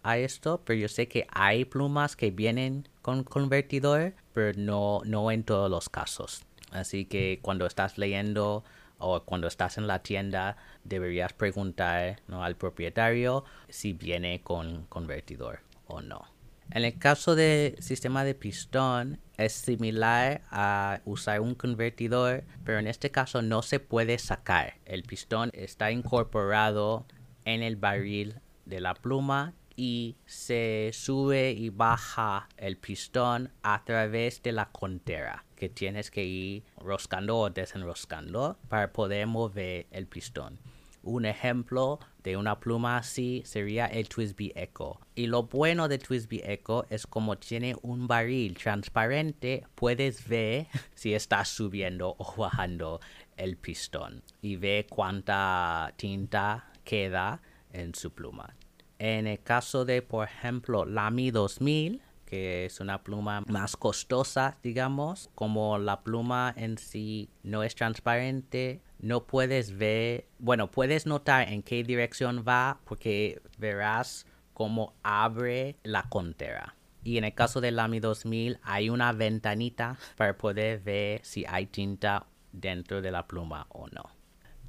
a 0.04 0.18
esto, 0.18 0.62
pero 0.66 0.80
yo 0.80 0.88
sé 0.88 1.08
que 1.08 1.26
hay 1.32 1.66
plumas 1.66 2.16
que 2.16 2.32
vienen 2.32 2.88
con 3.02 3.24
convertidor, 3.24 4.14
pero 4.34 4.58
no, 4.60 5.02
no 5.06 5.32
en 5.32 5.44
todos 5.44 5.70
los 5.70 5.90
casos. 5.90 6.44
Así 6.72 7.06
que 7.06 7.40
cuando 7.42 7.66
estás 7.66 7.98
leyendo 7.98 8.64
o 8.98 9.24
cuando 9.24 9.48
estás 9.48 9.78
en 9.78 9.88
la 9.88 10.00
tienda, 10.00 10.58
deberías 10.84 11.34
preguntar 11.34 12.22
al 12.30 12.56
propietario 12.56 13.44
si 13.70 13.94
viene 13.94 14.42
con 14.42 14.86
convertidor 14.86 15.60
o 15.88 16.02
no. 16.02 16.26
En 16.72 16.86
el 16.86 16.98
caso 16.98 17.36
del 17.36 17.82
sistema 17.82 18.24
de 18.24 18.34
pistón, 18.34 19.20
es 19.38 19.54
similar 19.54 20.42
a 20.52 21.02
usar 21.06 21.42
un 21.42 21.56
convertidor, 21.56 22.44
pero 22.64 22.80
en 22.80 22.88
este 22.88 23.12
caso 23.12 23.42
no 23.42 23.62
se 23.62 23.80
puede 23.80 24.18
sacar. 24.20 24.76
El 24.86 25.04
pistón 25.04 25.50
está 25.54 25.92
incorporado 25.92 27.06
en 27.46 27.64
el 27.64 27.76
barril 27.76 28.40
de 28.66 28.80
la 28.80 28.94
pluma 28.94 29.54
y 29.76 30.18
se 30.26 30.92
sube 30.94 31.52
y 31.52 31.70
baja 31.70 32.48
el 32.58 32.78
pistón 32.78 33.52
a 33.64 33.84
través 33.84 34.44
de 34.44 34.52
la 34.52 34.72
contera 34.72 35.46
que 35.56 35.70
tienes 35.70 36.12
que 36.12 36.24
ir 36.24 36.64
roscando 36.78 37.38
o 37.38 37.50
desenroscando 37.50 38.58
para 38.70 38.92
poder 38.94 39.28
mover 39.28 39.88
el 39.92 40.08
pistón. 40.08 40.60
Un 41.04 41.26
ejemplo 41.26 42.00
de 42.24 42.38
una 42.38 42.62
pluma 42.62 42.98
así 42.98 43.44
sería 43.46 43.88
el 43.88 44.08
Twisby 44.08 44.54
Echo. 44.56 45.02
Y 45.16 45.28
lo 45.28 45.44
bueno 45.44 45.90
de 45.90 45.98
Twisby 45.98 46.42
Echo 46.46 46.86
es 46.90 47.06
como 47.06 47.38
tiene 47.38 47.76
un 47.82 48.08
barril 48.08 48.58
transparente, 48.58 49.68
puedes 49.76 50.26
ver 50.28 50.68
si 50.96 51.14
está 51.14 51.44
subiendo 51.44 52.16
o 52.18 52.36
bajando 52.38 53.02
el 53.36 53.58
pistón 53.58 54.24
y 54.42 54.56
ve 54.56 54.88
cuánta 54.90 55.94
tinta 55.98 56.72
queda 56.86 57.42
en 57.74 57.94
su 57.94 58.12
pluma. 58.12 58.56
En 58.98 59.28
el 59.28 59.42
caso 59.42 59.84
de, 59.84 60.02
por 60.02 60.26
ejemplo, 60.26 60.86
Lamy 60.86 61.32
2000, 61.32 62.02
que 62.26 62.66
es 62.66 62.80
una 62.80 63.04
pluma 63.04 63.42
más 63.42 63.76
costosa, 63.76 64.58
digamos, 64.64 65.30
como 65.36 65.78
la 65.78 66.02
pluma 66.02 66.54
en 66.56 66.78
sí 66.78 67.30
no 67.44 67.62
es 67.62 67.76
transparente, 67.76 68.82
no 69.04 69.28
puedes 69.28 69.78
ver, 69.78 70.28
bueno, 70.40 70.72
puedes 70.72 71.06
notar 71.06 71.50
en 71.50 71.62
qué 71.62 71.84
dirección 71.84 72.46
va 72.48 72.80
porque 72.86 73.42
verás 73.58 74.26
cómo 74.54 74.94
abre 75.04 75.76
la 75.84 76.04
contera. 76.04 76.78
Y 77.04 77.18
en 77.18 77.26
el 77.26 77.34
caso 77.34 77.60
del 77.60 77.76
Lamy 77.76 78.00
2000 78.00 78.60
hay 78.64 78.90
una 78.90 79.12
ventanita 79.12 79.98
para 80.16 80.38
poder 80.38 80.80
ver 80.80 81.20
si 81.26 81.44
hay 81.50 81.66
tinta 81.66 82.28
dentro 82.54 83.02
de 83.02 83.12
la 83.12 83.28
pluma 83.28 83.68
o 83.72 83.88
no. 83.88 84.10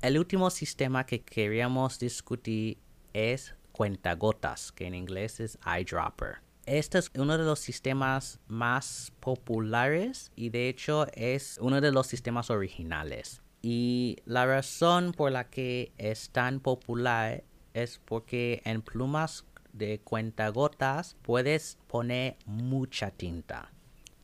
El 0.03 0.19
último 0.19 0.51
sistema 0.51 1.07
que 1.07 1.23
queríamos 1.23 2.01
discutir 2.01 2.79
es 3.13 3.55
cuentagotas, 3.71 4.73
que 4.73 4.89
en 4.89 4.97
inglés 4.97 5.39
es 5.39 5.61
eyedropper. 5.65 6.39
Este 6.67 6.99
es 6.99 7.13
uno 7.17 7.39
de 7.39 7.45
los 7.45 7.61
sistemas 7.61 8.41
más 8.49 9.13
populares 9.21 10.33
y 10.35 10.49
de 10.49 10.69
hecho 10.69 11.07
es 11.13 11.57
uno 11.61 11.81
de 11.81 11.93
los 11.93 12.09
sistemas 12.09 12.51
originales. 12.51 13.44
Y 13.67 14.19
la 14.27 14.45
razón 14.45 15.13
por 15.13 15.33
la 15.33 15.49
que 15.49 15.95
es 15.97 16.29
tan 16.29 16.61
popular 16.61 17.45
es 17.73 17.99
porque 18.05 18.61
en 18.67 18.83
plumas 18.83 19.47
de 19.73 20.01
cuentagotas 20.01 21.17
puedes 21.23 21.79
poner 21.87 22.37
mucha 22.45 23.11
tinta. 23.11 23.73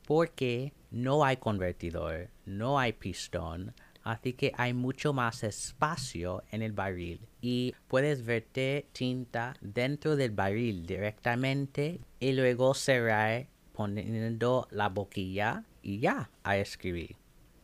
Porque 0.05 0.73
no 0.91 1.25
hay 1.25 1.37
convertidor, 1.37 2.29
no 2.45 2.77
hay 2.77 2.93
pistón, 2.93 3.73
así 4.03 4.33
que 4.33 4.51
hay 4.57 4.75
mucho 4.75 5.11
más 5.11 5.43
espacio 5.43 6.43
en 6.51 6.61
el 6.61 6.73
barril 6.73 7.27
y 7.41 7.73
puedes 7.87 8.23
verter 8.23 8.85
tinta 8.91 9.55
dentro 9.59 10.17
del 10.17 10.29
barril 10.29 10.85
directamente 10.85 11.99
y 12.19 12.33
luego 12.33 12.75
cerrar 12.75 13.47
poniendo 13.73 14.67
la 14.69 14.89
boquilla 14.89 15.63
y 15.81 15.97
ya 15.97 16.29
a 16.43 16.57
escribir. 16.57 17.15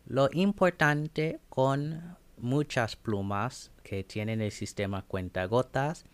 Lo 0.10 0.30
importante 0.32 1.42
con 1.50 2.16
muchas 2.38 2.96
plumas 2.96 3.72
que 3.84 4.06
tienen 4.06 4.40
el 4.40 4.52
sistema 4.52 5.02
cuentagotas 5.02 6.06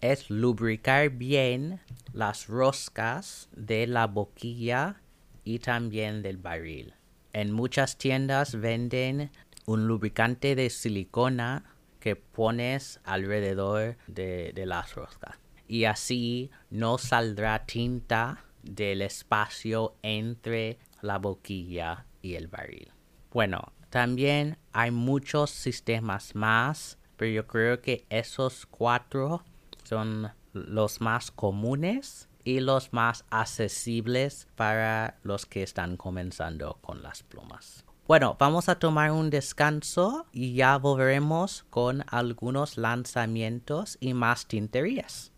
es 0.00 0.30
lubricar 0.30 1.10
bien 1.10 1.78
las 2.14 2.46
roscas 2.46 3.50
de 3.54 3.86
la 3.86 4.06
boquilla 4.06 5.02
y 5.44 5.58
también 5.58 6.22
del 6.22 6.38
barril. 6.38 6.94
En 7.34 7.52
muchas 7.52 7.98
tiendas 7.98 8.58
venden 8.58 9.30
un 9.66 9.88
lubricante 9.88 10.56
de 10.56 10.70
silicona 10.70 11.64
que 12.00 12.16
pones 12.16 12.98
alrededor 13.04 13.98
de, 14.06 14.52
de 14.54 14.64
las 14.64 14.94
roscas. 14.94 15.36
Y 15.68 15.84
así 15.84 16.50
no 16.70 16.96
saldrá 16.96 17.66
tinta 17.66 18.42
del 18.62 19.02
espacio 19.02 19.96
entre 20.02 20.78
la 21.02 21.18
boquilla 21.18 22.06
y 22.22 22.36
el 22.36 22.48
barril. 22.48 22.93
Bueno, 23.34 23.72
también 23.90 24.58
hay 24.72 24.92
muchos 24.92 25.50
sistemas 25.50 26.36
más, 26.36 26.98
pero 27.16 27.32
yo 27.32 27.48
creo 27.48 27.82
que 27.82 28.06
esos 28.08 28.64
cuatro 28.64 29.42
son 29.82 30.30
los 30.52 31.00
más 31.00 31.32
comunes 31.32 32.28
y 32.44 32.60
los 32.60 32.92
más 32.92 33.24
accesibles 33.30 34.46
para 34.54 35.18
los 35.24 35.46
que 35.46 35.64
están 35.64 35.96
comenzando 35.96 36.78
con 36.80 37.02
las 37.02 37.24
plumas. 37.24 37.84
Bueno, 38.06 38.36
vamos 38.38 38.68
a 38.68 38.78
tomar 38.78 39.10
un 39.10 39.30
descanso 39.30 40.26
y 40.30 40.54
ya 40.54 40.78
volveremos 40.78 41.64
con 41.70 42.04
algunos 42.06 42.78
lanzamientos 42.78 43.98
y 43.98 44.14
más 44.14 44.46
tinterías. 44.46 45.32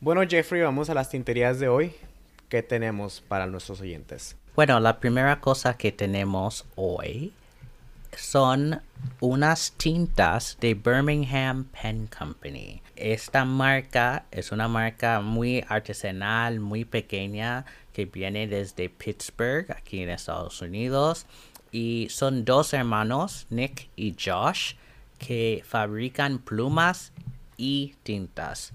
Bueno, 0.00 0.20
Jeffrey, 0.28 0.60
vamos 0.60 0.90
a 0.90 0.94
las 0.94 1.08
tinterías 1.08 1.58
de 1.58 1.68
hoy. 1.68 1.94
¿Qué 2.50 2.62
tenemos 2.62 3.22
para 3.22 3.46
nuestros 3.46 3.80
oyentes? 3.80 4.36
Bueno, 4.56 4.78
la 4.78 5.00
primera 5.00 5.40
cosa 5.40 5.76
que 5.76 5.90
tenemos 5.90 6.64
hoy 6.76 7.32
son 8.16 8.80
unas 9.18 9.72
tintas 9.72 10.56
de 10.60 10.74
Birmingham 10.74 11.64
Pen 11.64 12.06
Company. 12.06 12.80
Esta 12.94 13.44
marca 13.44 14.26
es 14.30 14.52
una 14.52 14.68
marca 14.68 15.20
muy 15.20 15.64
artesanal, 15.66 16.60
muy 16.60 16.84
pequeña, 16.84 17.64
que 17.92 18.04
viene 18.04 18.46
desde 18.46 18.88
Pittsburgh, 18.88 19.72
aquí 19.72 20.02
en 20.02 20.10
Estados 20.10 20.62
Unidos. 20.62 21.26
Y 21.72 22.06
son 22.10 22.44
dos 22.44 22.74
hermanos, 22.74 23.48
Nick 23.50 23.88
y 23.96 24.14
Josh, 24.16 24.74
que 25.18 25.64
fabrican 25.66 26.38
plumas 26.38 27.12
y 27.56 27.96
tintas. 28.04 28.72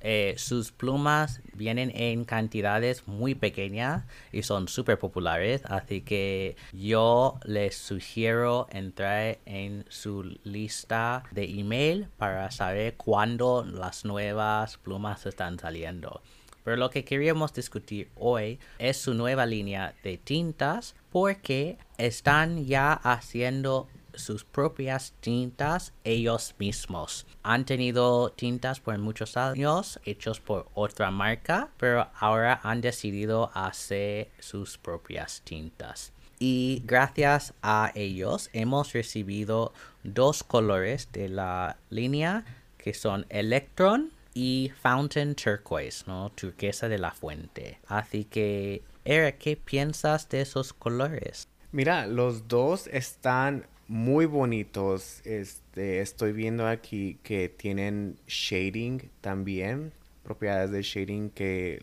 Eh, 0.00 0.34
sus 0.36 0.70
plumas 0.70 1.40
vienen 1.54 1.90
en 1.94 2.24
cantidades 2.24 3.08
muy 3.08 3.34
pequeñas 3.34 4.04
y 4.32 4.42
son 4.42 4.68
súper 4.68 4.98
populares, 4.98 5.62
así 5.64 6.02
que 6.02 6.56
yo 6.72 7.40
les 7.44 7.76
sugiero 7.76 8.68
entrar 8.70 9.38
en 9.44 9.84
su 9.88 10.38
lista 10.44 11.24
de 11.32 11.44
email 11.44 12.06
para 12.16 12.50
saber 12.50 12.94
cuándo 12.96 13.64
las 13.64 14.04
nuevas 14.04 14.78
plumas 14.78 15.26
están 15.26 15.58
saliendo. 15.58 16.22
Pero 16.68 16.76
lo 16.76 16.90
que 16.90 17.04
queríamos 17.04 17.54
discutir 17.54 18.10
hoy 18.14 18.58
es 18.78 18.98
su 18.98 19.14
nueva 19.14 19.46
línea 19.46 19.94
de 20.04 20.18
tintas 20.18 20.94
porque 21.10 21.78
están 21.96 22.66
ya 22.66 22.92
haciendo 22.92 23.88
sus 24.18 24.44
propias 24.44 25.14
tintas 25.20 25.92
ellos 26.04 26.54
mismos. 26.58 27.26
Han 27.42 27.64
tenido 27.64 28.30
tintas 28.30 28.80
por 28.80 28.98
muchos 28.98 29.36
años 29.36 30.00
hechos 30.04 30.40
por 30.40 30.68
otra 30.74 31.10
marca, 31.10 31.70
pero 31.78 32.08
ahora 32.18 32.60
han 32.62 32.80
decidido 32.80 33.50
hacer 33.54 34.30
sus 34.38 34.78
propias 34.78 35.42
tintas. 35.42 36.12
Y 36.38 36.82
gracias 36.84 37.54
a 37.62 37.90
ellos 37.94 38.48
hemos 38.52 38.92
recibido 38.92 39.72
dos 40.04 40.44
colores 40.44 41.08
de 41.12 41.28
la 41.28 41.78
línea 41.90 42.44
que 42.76 42.94
son 42.94 43.26
Electron 43.28 44.12
y 44.34 44.70
Fountain 44.82 45.34
Turquoise, 45.34 46.04
¿no? 46.06 46.30
Turquesa 46.30 46.88
de 46.88 46.98
la 46.98 47.10
fuente. 47.10 47.80
Así 47.88 48.24
que, 48.24 48.82
Eric, 49.04 49.38
¿qué 49.38 49.56
piensas 49.56 50.28
de 50.28 50.42
esos 50.42 50.72
colores? 50.72 51.48
Mira, 51.72 52.06
los 52.06 52.46
dos 52.46 52.86
están 52.86 53.66
muy 53.88 54.26
bonitos. 54.26 55.22
Este, 55.24 56.00
estoy 56.00 56.32
viendo 56.32 56.66
aquí 56.66 57.18
que 57.22 57.48
tienen 57.48 58.16
shading 58.26 59.10
también, 59.20 59.92
propiedades 60.22 60.70
de 60.70 60.82
shading 60.82 61.30
que 61.30 61.80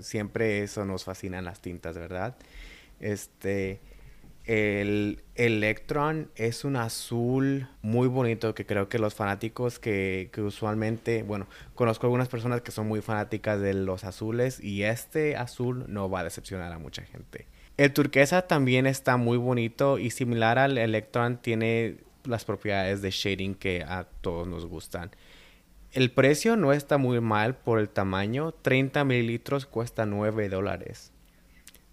siempre 0.00 0.62
eso 0.62 0.84
nos 0.84 1.04
fascinan 1.04 1.44
las 1.44 1.62
tintas, 1.62 1.96
¿verdad? 1.96 2.36
Este, 2.98 3.80
el 4.44 5.22
Electron 5.34 6.30
es 6.34 6.64
un 6.64 6.76
azul 6.76 7.68
muy 7.82 8.08
bonito 8.08 8.54
que 8.54 8.66
creo 8.66 8.88
que 8.88 8.98
los 8.98 9.14
fanáticos 9.14 9.78
que, 9.78 10.30
que, 10.32 10.42
usualmente, 10.42 11.22
bueno, 11.22 11.46
conozco 11.74 12.06
algunas 12.06 12.28
personas 12.28 12.60
que 12.60 12.72
son 12.72 12.88
muy 12.88 13.00
fanáticas 13.02 13.60
de 13.60 13.74
los 13.74 14.04
azules 14.04 14.62
y 14.62 14.82
este 14.82 15.36
azul 15.36 15.84
no 15.88 16.10
va 16.10 16.20
a 16.20 16.24
decepcionar 16.24 16.72
a 16.72 16.78
mucha 16.78 17.02
gente. 17.02 17.46
El 17.76 17.92
turquesa 17.92 18.42
también 18.42 18.86
está 18.86 19.18
muy 19.18 19.36
bonito 19.36 19.98
y 19.98 20.10
similar 20.10 20.58
al 20.58 20.78
Electron 20.78 21.36
tiene 21.36 21.98
las 22.24 22.44
propiedades 22.44 23.02
de 23.02 23.10
shading 23.10 23.54
que 23.54 23.82
a 23.82 24.04
todos 24.22 24.48
nos 24.48 24.64
gustan. 24.64 25.10
El 25.92 26.10
precio 26.10 26.56
no 26.56 26.72
está 26.72 26.98
muy 26.98 27.20
mal 27.20 27.56
por 27.56 27.78
el 27.78 27.88
tamaño. 27.88 28.52
30 28.52 29.04
mililitros 29.04 29.66
cuesta 29.66 30.06
9 30.06 30.48
dólares. 30.48 31.12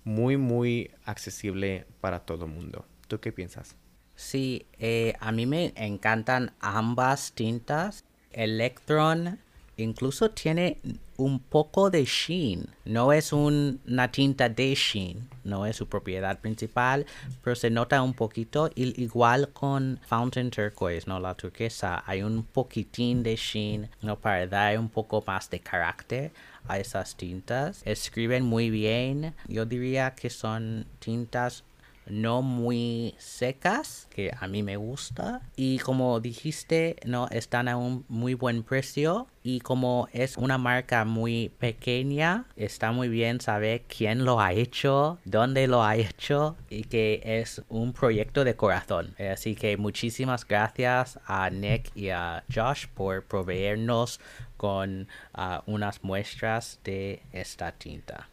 Muy, 0.03 0.37
muy 0.37 0.91
accesible 1.05 1.85
para 2.01 2.19
todo 2.19 2.45
el 2.45 2.51
mundo. 2.51 2.85
¿Tú 3.07 3.19
qué 3.19 3.31
piensas? 3.31 3.75
Sí, 4.15 4.65
eh, 4.79 5.13
a 5.19 5.31
mí 5.31 5.45
me 5.45 5.73
encantan 5.75 6.53
ambas 6.59 7.33
tintas. 7.33 8.05
Electron 8.31 9.39
incluso 9.77 10.31
tiene 10.31 10.79
un 11.17 11.39
poco 11.39 11.89
de 11.89 12.05
sheen. 12.05 12.67
No 12.85 13.13
es 13.13 13.33
una 13.33 14.11
tinta 14.11 14.49
de 14.49 14.75
sheen, 14.75 15.29
no 15.43 15.65
es 15.65 15.75
su 15.75 15.87
propiedad 15.87 16.39
principal, 16.39 17.05
pero 17.43 17.55
se 17.55 17.69
nota 17.69 18.01
un 18.01 18.13
poquito. 18.13 18.69
igual 18.75 19.49
con 19.49 19.99
Fountain 20.05 20.49
Turquoise, 20.49 21.07
¿no? 21.07 21.19
La 21.19 21.35
turquesa, 21.35 22.03
hay 22.05 22.23
un 22.23 22.43
poquitín 22.43 23.23
de 23.23 23.35
sheen, 23.35 23.89
¿no? 24.01 24.17
Para 24.17 24.47
dar 24.47 24.77
un 24.77 24.89
poco 24.89 25.23
más 25.25 25.49
de 25.49 25.59
carácter 25.59 26.31
a 26.67 26.79
esas 26.79 27.15
tintas. 27.15 27.81
Escriben 27.85 28.43
muy 28.45 28.69
bien. 28.69 29.33
Yo 29.47 29.65
diría 29.65 30.15
que 30.15 30.29
son 30.29 30.85
tintas 30.99 31.63
no 32.07 32.41
muy 32.41 33.15
secas, 33.17 34.07
que 34.09 34.31
a 34.39 34.47
mí 34.47 34.63
me 34.63 34.77
gusta. 34.77 35.41
Y 35.55 35.79
como 35.79 36.19
dijiste, 36.19 36.97
no 37.05 37.27
están 37.29 37.67
a 37.67 37.77
un 37.77 38.05
muy 38.07 38.33
buen 38.33 38.63
precio. 38.63 39.27
Y 39.45 39.59
como 39.59 40.07
es 40.13 40.37
una 40.37 40.57
marca 40.57 41.03
muy 41.03 41.51
pequeña, 41.59 42.45
está 42.55 42.93
muy 42.93 43.09
bien 43.09 43.41
saber 43.41 43.81
quién 43.81 44.23
lo 44.23 44.39
ha 44.39 44.53
hecho, 44.53 45.19
dónde 45.25 45.67
lo 45.67 45.83
ha 45.83 45.97
hecho 45.97 46.55
y 46.69 46.85
que 46.85 47.21
es 47.25 47.61
un 47.67 47.91
proyecto 47.91 48.45
de 48.45 48.55
corazón. 48.55 49.15
Así 49.19 49.55
que 49.55 49.75
muchísimas 49.75 50.47
gracias 50.47 51.19
a 51.25 51.49
Nick 51.49 51.91
y 51.93 52.09
a 52.09 52.45
Josh 52.53 52.87
por 52.87 53.25
proveernos 53.25 54.21
con 54.55 55.09
ah, 55.33 55.61
unas 55.65 56.03
muestras 56.03 56.79
de 56.85 57.21
esta 57.33 57.73
tinta. 57.73 58.29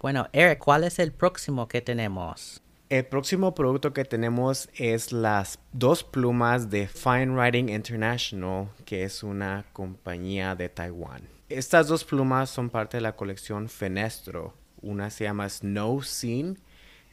Bueno, 0.00 0.28
Eric, 0.32 0.60
¿cuál 0.60 0.84
es 0.84 1.00
el 1.00 1.10
próximo 1.10 1.66
que 1.66 1.80
tenemos? 1.80 2.62
El 2.88 3.04
próximo 3.06 3.52
producto 3.56 3.92
que 3.92 4.04
tenemos 4.04 4.70
es 4.76 5.10
las 5.10 5.58
dos 5.72 6.04
plumas 6.04 6.70
de 6.70 6.86
Fine 6.86 7.32
Writing 7.32 7.68
International, 7.68 8.68
que 8.84 9.02
es 9.02 9.24
una 9.24 9.64
compañía 9.72 10.54
de 10.54 10.68
Taiwán. 10.68 11.22
Estas 11.48 11.88
dos 11.88 12.04
plumas 12.04 12.48
son 12.48 12.70
parte 12.70 12.98
de 12.98 13.00
la 13.00 13.16
colección 13.16 13.68
Fenestro. 13.68 14.54
Una 14.82 15.10
se 15.10 15.24
llama 15.24 15.48
Snow 15.48 16.00
Scene, 16.02 16.54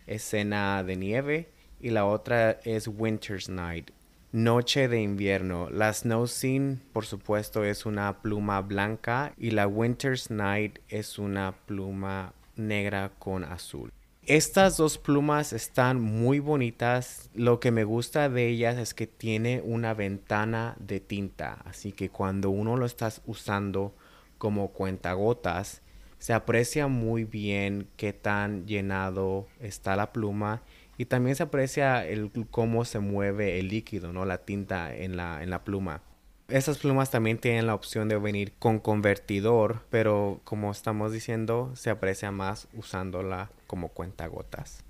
escena 0.06 0.84
de 0.84 0.96
nieve, 0.96 1.50
y 1.80 1.90
la 1.90 2.06
otra 2.06 2.52
es 2.66 2.88
Winter's 2.88 3.50
Night, 3.50 3.90
Noche 4.32 4.88
de 4.88 5.02
invierno. 5.02 5.72
La 5.72 5.92
Snow 5.92 6.28
Scene, 6.28 6.78
por 6.94 7.08
supuesto, 7.08 7.64
es 7.64 7.88
una 7.88 8.22
pluma 8.22 8.62
blanca 8.62 9.34
y 9.38 9.52
la 9.52 9.66
Winter's 9.66 10.30
Night 10.30 10.78
es 10.88 11.18
una 11.18 11.54
pluma 11.66 12.34
negra 12.56 13.12
con 13.20 13.44
azul. 13.44 13.92
Estas 14.28 14.78
dos 14.78 14.98
plumas 14.98 15.54
están 15.54 16.02
muy 16.02 16.40
bonitas. 16.40 17.30
Lo 17.36 17.60
que 17.60 17.70
me 17.70 17.84
gusta 17.84 18.28
de 18.28 18.48
ellas 18.48 18.78
es 18.78 18.96
que 18.96 19.06
tiene 19.06 19.62
una 19.64 19.94
ventana 19.94 20.76
de 20.80 21.00
tinta. 21.00 21.60
Así 21.66 21.92
que 21.92 22.10
cuando 22.10 22.50
uno 22.50 22.76
lo 22.76 22.88
está 22.88 23.12
usando 23.28 23.94
como 24.40 24.70
cuentagotas, 24.70 25.84
se 26.18 26.34
aprecia 26.34 26.88
muy 26.88 27.24
bien 27.24 27.88
qué 27.98 28.14
tan 28.14 28.66
llenado 28.66 29.48
está 29.60 29.96
la 29.96 30.12
pluma 30.12 30.64
y 30.98 31.06
también 31.06 31.36
se 31.36 31.44
aprecia 31.44 32.04
el 32.08 32.32
cómo 32.50 32.84
se 32.84 32.98
mueve 32.98 33.60
el 33.60 33.68
líquido, 33.68 34.12
¿no? 34.12 34.26
La 34.26 34.40
tinta 34.40 34.96
en 34.96 35.18
la, 35.18 35.44
en 35.44 35.52
la 35.52 35.64
pluma. 35.64 36.02
Estas 36.48 36.78
plumas 36.78 37.10
también 37.10 37.40
tienen 37.40 37.66
la 37.66 37.74
opción 37.74 38.08
de 38.08 38.18
venir 38.18 38.54
con 38.60 38.78
convertidor, 38.78 39.82
pero 39.90 40.42
como 40.44 40.72
estamos 40.72 41.12
diciendo, 41.12 41.72
se 41.76 41.90
aprecia 41.90 42.30
más 42.30 42.68
usándola 42.74 43.50
como 43.66 43.90
cuentagotas. 43.90 44.84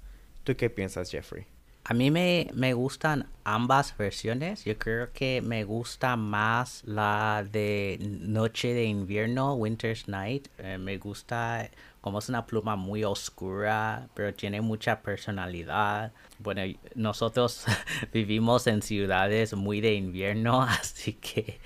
¿Tú 0.43 0.57
qué 0.57 0.69
piensas, 0.69 1.09
Jeffrey? 1.09 1.45
A 1.85 1.93
mí 1.93 2.11
me, 2.11 2.49
me, 2.53 2.73
gustan 2.73 3.27
ambas 3.43 3.95
versiones. 3.95 4.65
Yo 4.65 4.77
creo 4.77 5.13
que 5.13 5.41
me 5.41 5.63
gusta 5.63 6.15
más 6.15 6.83
la 6.83 7.47
de 7.49 7.99
Noche 8.01 8.73
de 8.73 8.85
Invierno, 8.85 9.53
Winter's 9.53 10.07
Night. 10.07 10.47
Eh, 10.57 10.77
me 10.79 10.97
gusta 10.97 11.69
como 12.05 12.19
es 12.19 12.29
una 12.29 12.45
pluma 12.45 12.75
muy 12.75 13.03
oscura, 13.03 14.09
pero 14.13 14.31
tiene 14.31 14.61
mucha 14.61 15.01
personalidad. 15.01 16.11
Bueno, 16.37 16.61
nosotros 16.93 17.65
vivimos 18.13 18.67
en 18.67 18.83
ciudades 18.83 19.55
muy 19.55 19.81
de 19.81 19.95
invierno, 19.95 20.61
así 20.69 21.13
que 21.13 21.59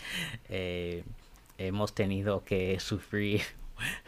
eh, 0.48 1.04
hemos 1.58 1.94
tenido 1.94 2.46
que 2.46 2.80
sufrir 2.80 3.42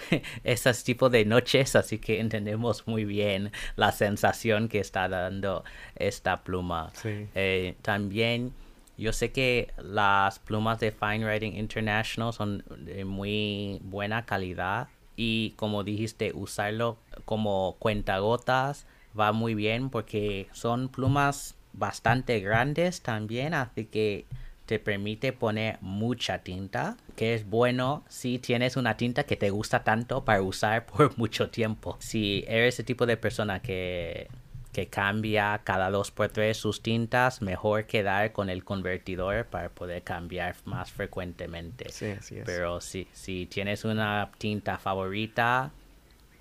esos 0.46 0.86
tipos 0.86 1.12
de 1.12 1.26
noches, 1.26 1.76
así 1.76 2.00
que 2.00 2.22
entendemos 2.22 2.88
muy 2.88 3.04
bien 3.04 3.52
la 3.76 3.92
sensación 3.92 4.70
que 4.70 4.80
está 4.80 5.10
dando 5.10 5.66
esta 5.98 6.46
pluma. 6.46 6.94
Eh, 7.04 7.76
también 7.82 8.54
yo 8.98 9.12
sé 9.12 9.34
que 9.34 9.74
las 9.78 10.40
plumas 10.40 10.80
de 10.80 10.94
Fine 10.94 11.26
Writing 11.26 11.58
International 11.58 12.32
son 12.32 12.64
de 12.78 13.04
muy 13.04 13.80
buena 13.84 14.26
calidad 14.26 14.88
y 15.24 15.52
como 15.52 15.84
dijiste, 15.84 16.32
usarlo 16.34 16.98
como 17.26 17.76
cuentagotas 17.78 18.88
va 19.18 19.32
muy 19.34 19.54
bien 19.54 19.92
porque 19.92 20.48
son 20.52 20.90
plumas 20.90 21.54
bastante 21.74 22.40
grandes 22.40 23.02
también, 23.02 23.54
así 23.54 23.86
que 23.86 24.26
te 24.66 24.80
permite 24.80 25.32
poner 25.32 25.78
mucha 25.82 26.40
tinta, 26.40 26.98
que 27.16 27.36
es 27.36 27.48
bueno 27.48 28.04
si 28.10 28.40
tienes 28.40 28.78
una 28.78 28.98
tinta 28.98 29.24
que 29.26 29.36
te 29.36 29.52
gusta 29.52 29.84
tanto 29.84 30.26
para 30.26 30.42
usar 30.42 30.86
por 30.88 31.16
mucho 31.20 31.52
tiempo. 31.52 31.98
Si 32.00 32.44
eres 32.48 32.74
ese 32.74 32.84
tipo 32.84 33.06
de 33.06 33.16
persona 33.16 33.62
que 33.62 34.28
que 34.72 34.88
cambia 34.88 35.62
cada 35.64 35.90
dos 35.90 36.12
por 36.12 36.30
tres 36.30 36.58
sus 36.58 36.82
tintas, 36.82 37.42
mejor 37.42 37.86
quedar 37.86 38.32
con 38.32 38.50
el 38.50 38.64
convertidor 38.64 39.46
para 39.46 39.70
poder 39.70 40.04
cambiar 40.04 40.56
más 40.66 40.92
frecuentemente. 40.92 41.92
Sí, 41.92 42.12
así 42.12 42.38
es. 42.38 42.46
Pero 42.46 42.80
si, 42.82 43.08
si 43.12 43.46
tienes 43.48 43.84
una 43.84 44.32
tinta 44.38 44.78
favorita, 44.78 45.72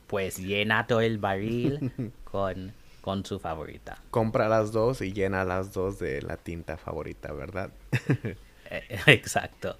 pues 0.07 0.38
llena 0.38 0.87
todo 0.87 1.01
el 1.01 1.19
barril 1.19 1.93
con, 2.25 2.73
con 3.01 3.25
su 3.25 3.40
favorita. 3.40 3.99
Compra 4.11 4.49
las 4.49 4.73
dos 4.73 5.01
y 5.01 5.12
llena 5.12 5.45
las 5.45 5.73
dos 5.73 5.99
de 5.99 6.23
la 6.23 6.37
tinta 6.37 6.77
favorita, 6.77 7.33
¿verdad? 7.33 7.71
Eh, 8.73 9.01
exacto. 9.07 9.77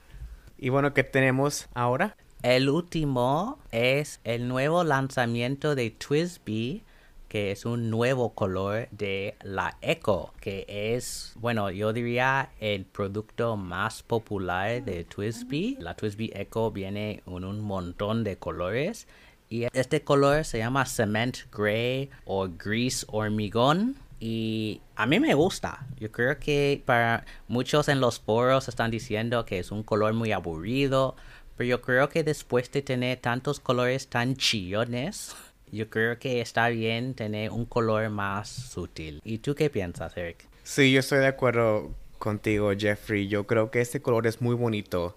Y 0.59 0.69
bueno, 0.69 0.93
¿qué 0.93 1.05
tenemos 1.05 1.69
ahora? 1.75 2.17
El 2.43 2.69
último 2.69 3.61
es 3.71 4.19
el 4.25 4.49
nuevo 4.49 4.83
lanzamiento 4.83 5.77
de 5.77 5.93
Twisby 5.93 6.83
que 7.31 7.53
es 7.53 7.64
un 7.64 7.90
nuevo 7.90 8.35
color 8.35 8.88
de 8.90 9.37
la 9.45 9.79
Echo, 9.83 10.35
que 10.40 10.66
es, 10.69 11.33
bueno, 11.37 11.71
yo 11.71 11.93
diría 11.93 12.51
el 12.59 12.85
producto 12.85 13.57
más 13.57 14.03
popular 14.03 14.85
de 14.85 15.05
Twisby. 15.05 15.77
La 15.79 15.95
Twisby 15.95 16.33
Echo 16.35 16.73
viene 16.73 17.23
en 17.25 17.45
un 17.45 17.61
montón 17.61 18.25
de 18.25 18.37
colores 18.37 19.07
y 19.49 19.69
este 19.73 20.03
color 20.03 20.45
se 20.45 20.59
llama 20.59 20.87
Cement 20.87 21.38
Gray 21.53 22.11
o 22.25 22.49
Gris 22.49 23.07
Hormigón. 23.09 23.95
Y 24.19 24.81
a 24.97 25.07
mí 25.07 25.21
me 25.21 25.35
gusta. 25.35 25.87
Yo 26.01 26.11
creo 26.11 26.37
que 26.40 26.83
para 26.85 27.25
muchos 27.47 27.88
en 27.88 28.01
los 28.01 28.19
foros 28.19 28.69
están 28.69 28.90
diciendo 28.90 29.45
que 29.45 29.61
es 29.61 29.71
un 29.71 29.85
color 29.85 30.14
muy 30.14 30.33
aburrido. 30.33 31.14
Pero 31.57 31.69
yo 31.69 31.81
creo 31.81 32.09
que 32.09 32.25
después 32.25 32.73
de 32.73 32.83
tener 32.83 33.19
tantos 33.19 33.61
colores 33.61 34.09
tan 34.09 34.35
chillones, 34.35 35.37
yo 35.73 35.89
creo 35.91 36.19
que 36.19 36.41
está 36.41 36.69
bien 36.69 37.15
tener 37.15 37.51
un 37.51 37.65
color 37.65 38.09
más 38.11 38.49
sutil. 38.49 39.21
¿Y 39.25 39.39
tú 39.39 39.55
qué 39.55 39.71
piensas, 39.71 40.17
Eric? 40.17 40.47
Sí, 40.63 40.93
yo 40.93 41.01
estoy 41.01 41.19
de 41.19 41.27
acuerdo 41.27 41.91
contigo, 42.19 42.73
Jeffrey. 42.77 43.29
Yo 43.29 43.47
creo 43.47 43.71
que 43.71 43.81
este 43.81 44.01
color 44.01 44.27
es 44.27 44.41
muy 44.41 44.55
bonito. 44.55 45.17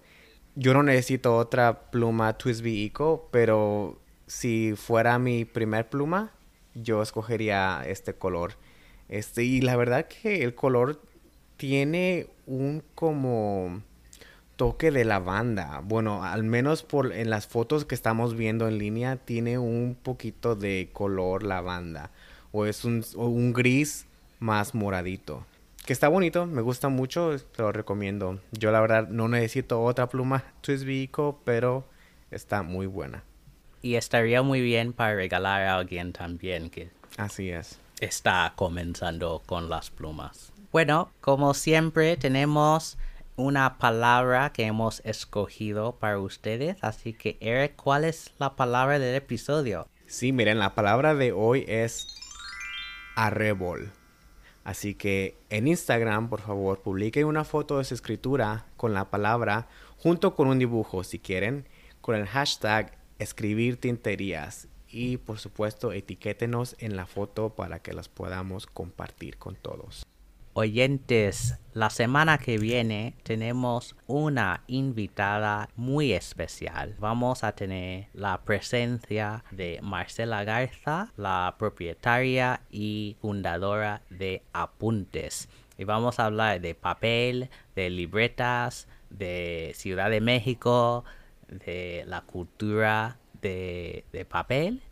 Yo 0.54 0.72
no 0.74 0.82
necesito 0.82 1.36
otra 1.36 1.90
pluma 1.90 2.38
Twisby 2.38 2.86
Eco, 2.86 3.28
pero 3.30 4.00
si 4.26 4.74
fuera 4.76 5.18
mi 5.18 5.44
primer 5.44 5.88
pluma, 5.88 6.32
yo 6.74 7.02
escogería 7.02 7.82
este 7.86 8.14
color. 8.14 8.54
Este, 9.08 9.44
y 9.44 9.60
la 9.60 9.76
verdad 9.76 10.06
que 10.06 10.44
el 10.44 10.54
color 10.54 11.00
tiene 11.56 12.28
un 12.46 12.82
como 12.94 13.82
toque 14.56 14.90
de 14.90 15.04
lavanda. 15.04 15.80
Bueno, 15.84 16.24
al 16.24 16.44
menos 16.44 16.82
por 16.82 17.12
en 17.12 17.30
las 17.30 17.46
fotos 17.46 17.84
que 17.84 17.94
estamos 17.94 18.36
viendo 18.36 18.68
en 18.68 18.78
línea 18.78 19.16
tiene 19.16 19.58
un 19.58 19.96
poquito 20.00 20.56
de 20.56 20.90
color 20.92 21.42
lavanda 21.42 22.10
o 22.52 22.66
es 22.66 22.84
un, 22.84 23.04
un 23.16 23.52
gris 23.52 24.06
más 24.38 24.74
moradito. 24.74 25.44
Que 25.84 25.92
está 25.92 26.08
bonito, 26.08 26.46
me 26.46 26.62
gusta 26.62 26.88
mucho, 26.88 27.36
te 27.38 27.62
lo 27.62 27.72
recomiendo. 27.72 28.40
Yo 28.52 28.70
la 28.70 28.80
verdad 28.80 29.08
no 29.08 29.28
necesito 29.28 29.82
otra 29.82 30.08
pluma 30.08 30.44
Twisby 30.62 31.10
pero 31.44 31.84
está 32.30 32.62
muy 32.62 32.86
buena. 32.86 33.22
Y 33.82 33.96
estaría 33.96 34.40
muy 34.42 34.62
bien 34.62 34.94
para 34.94 35.14
regalar 35.14 35.62
a 35.62 35.76
alguien 35.76 36.12
también 36.12 36.70
que 36.70 36.88
Así 37.16 37.50
es. 37.50 37.78
Está 38.00 38.54
comenzando 38.56 39.42
con 39.46 39.68
las 39.68 39.90
plumas. 39.90 40.52
Bueno, 40.72 41.10
como 41.20 41.54
siempre 41.54 42.16
tenemos 42.16 42.98
una 43.36 43.78
palabra 43.78 44.52
que 44.52 44.64
hemos 44.64 45.00
escogido 45.04 45.96
para 45.98 46.18
ustedes. 46.18 46.76
Así 46.82 47.12
que, 47.12 47.36
Eric, 47.40 47.76
¿cuál 47.76 48.04
es 48.04 48.32
la 48.38 48.56
palabra 48.56 48.98
del 48.98 49.14
episodio? 49.14 49.88
Sí, 50.06 50.32
miren, 50.32 50.58
la 50.58 50.74
palabra 50.74 51.14
de 51.14 51.32
hoy 51.32 51.64
es 51.66 52.06
arrebol. 53.16 53.90
Así 54.62 54.94
que 54.94 55.36
en 55.50 55.68
Instagram, 55.68 56.28
por 56.28 56.40
favor, 56.40 56.80
publiquen 56.80 57.26
una 57.26 57.44
foto 57.44 57.78
de 57.78 57.84
su 57.84 57.94
escritura 57.94 58.66
con 58.76 58.94
la 58.94 59.10
palabra 59.10 59.68
junto 59.98 60.34
con 60.34 60.48
un 60.48 60.58
dibujo, 60.58 61.04
si 61.04 61.18
quieren, 61.18 61.68
con 62.00 62.14
el 62.16 62.26
hashtag 62.26 62.96
escribir 63.18 63.78
tinterías. 63.78 64.68
Y 64.88 65.16
por 65.16 65.38
supuesto, 65.38 65.92
etiquétenos 65.92 66.76
en 66.78 66.96
la 66.96 67.06
foto 67.06 67.50
para 67.50 67.80
que 67.80 67.92
las 67.92 68.08
podamos 68.08 68.66
compartir 68.66 69.38
con 69.38 69.56
todos 69.56 70.06
oyentes, 70.54 71.58
la 71.72 71.90
semana 71.90 72.38
que 72.38 72.58
viene 72.58 73.16
tenemos 73.24 73.96
una 74.06 74.62
invitada 74.68 75.68
muy 75.74 76.12
especial. 76.12 76.94
Vamos 77.00 77.42
a 77.42 77.52
tener 77.52 78.06
la 78.14 78.42
presencia 78.44 79.44
de 79.50 79.80
Marcela 79.82 80.44
Garza, 80.44 81.12
la 81.16 81.56
propietaria 81.58 82.60
y 82.70 83.16
fundadora 83.20 84.02
de 84.10 84.42
Apuntes. 84.52 85.48
Y 85.76 85.84
vamos 85.84 86.20
a 86.20 86.26
hablar 86.26 86.60
de 86.60 86.76
papel, 86.76 87.50
de 87.74 87.90
libretas, 87.90 88.86
de 89.10 89.72
Ciudad 89.74 90.08
de 90.08 90.20
México, 90.20 91.04
de 91.48 92.04
la 92.06 92.20
cultura 92.20 93.18
de, 93.42 94.04
de 94.12 94.24
papel 94.24 94.82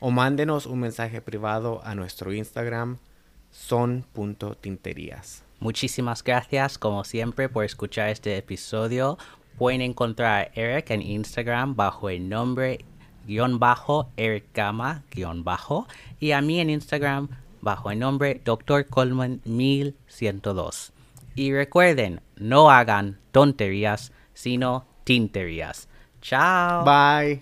o 0.00 0.10
mándenos 0.10 0.66
un 0.66 0.80
mensaje 0.80 1.20
privado 1.20 1.80
a 1.84 1.94
nuestro 1.94 2.32
Instagram 2.32 2.98
son.tinterías. 3.50 5.44
Muchísimas 5.60 6.22
gracias, 6.22 6.78
como 6.78 7.04
siempre, 7.04 7.48
por 7.48 7.64
escuchar 7.64 8.10
este 8.10 8.36
episodio. 8.36 9.18
Pueden 9.58 9.80
encontrar 9.80 10.40
a 10.40 10.50
Eric 10.54 10.90
en 10.90 11.02
Instagram 11.02 11.74
bajo 11.74 12.08
el 12.08 12.28
nombre 12.28 12.84
guion 13.26 13.58
bajo 13.58 14.08
Eric 14.16 14.46
Gama 14.54 15.02
guion 15.10 15.44
bajo 15.44 15.86
y 16.18 16.30
a 16.30 16.40
mí 16.40 16.60
en 16.60 16.70
Instagram 16.70 17.28
bajo 17.60 17.90
el 17.90 17.98
nombre 17.98 18.40
Dr. 18.44 18.86
Coleman 18.86 19.40
1102. 19.44 20.92
Y 21.34 21.52
recuerden, 21.52 22.20
no 22.36 22.70
hagan 22.70 23.18
tonterías, 23.32 24.12
sino 24.32 24.84
tinterías. 25.04 25.88
Chao. 26.20 26.84
Bye. 26.84 27.38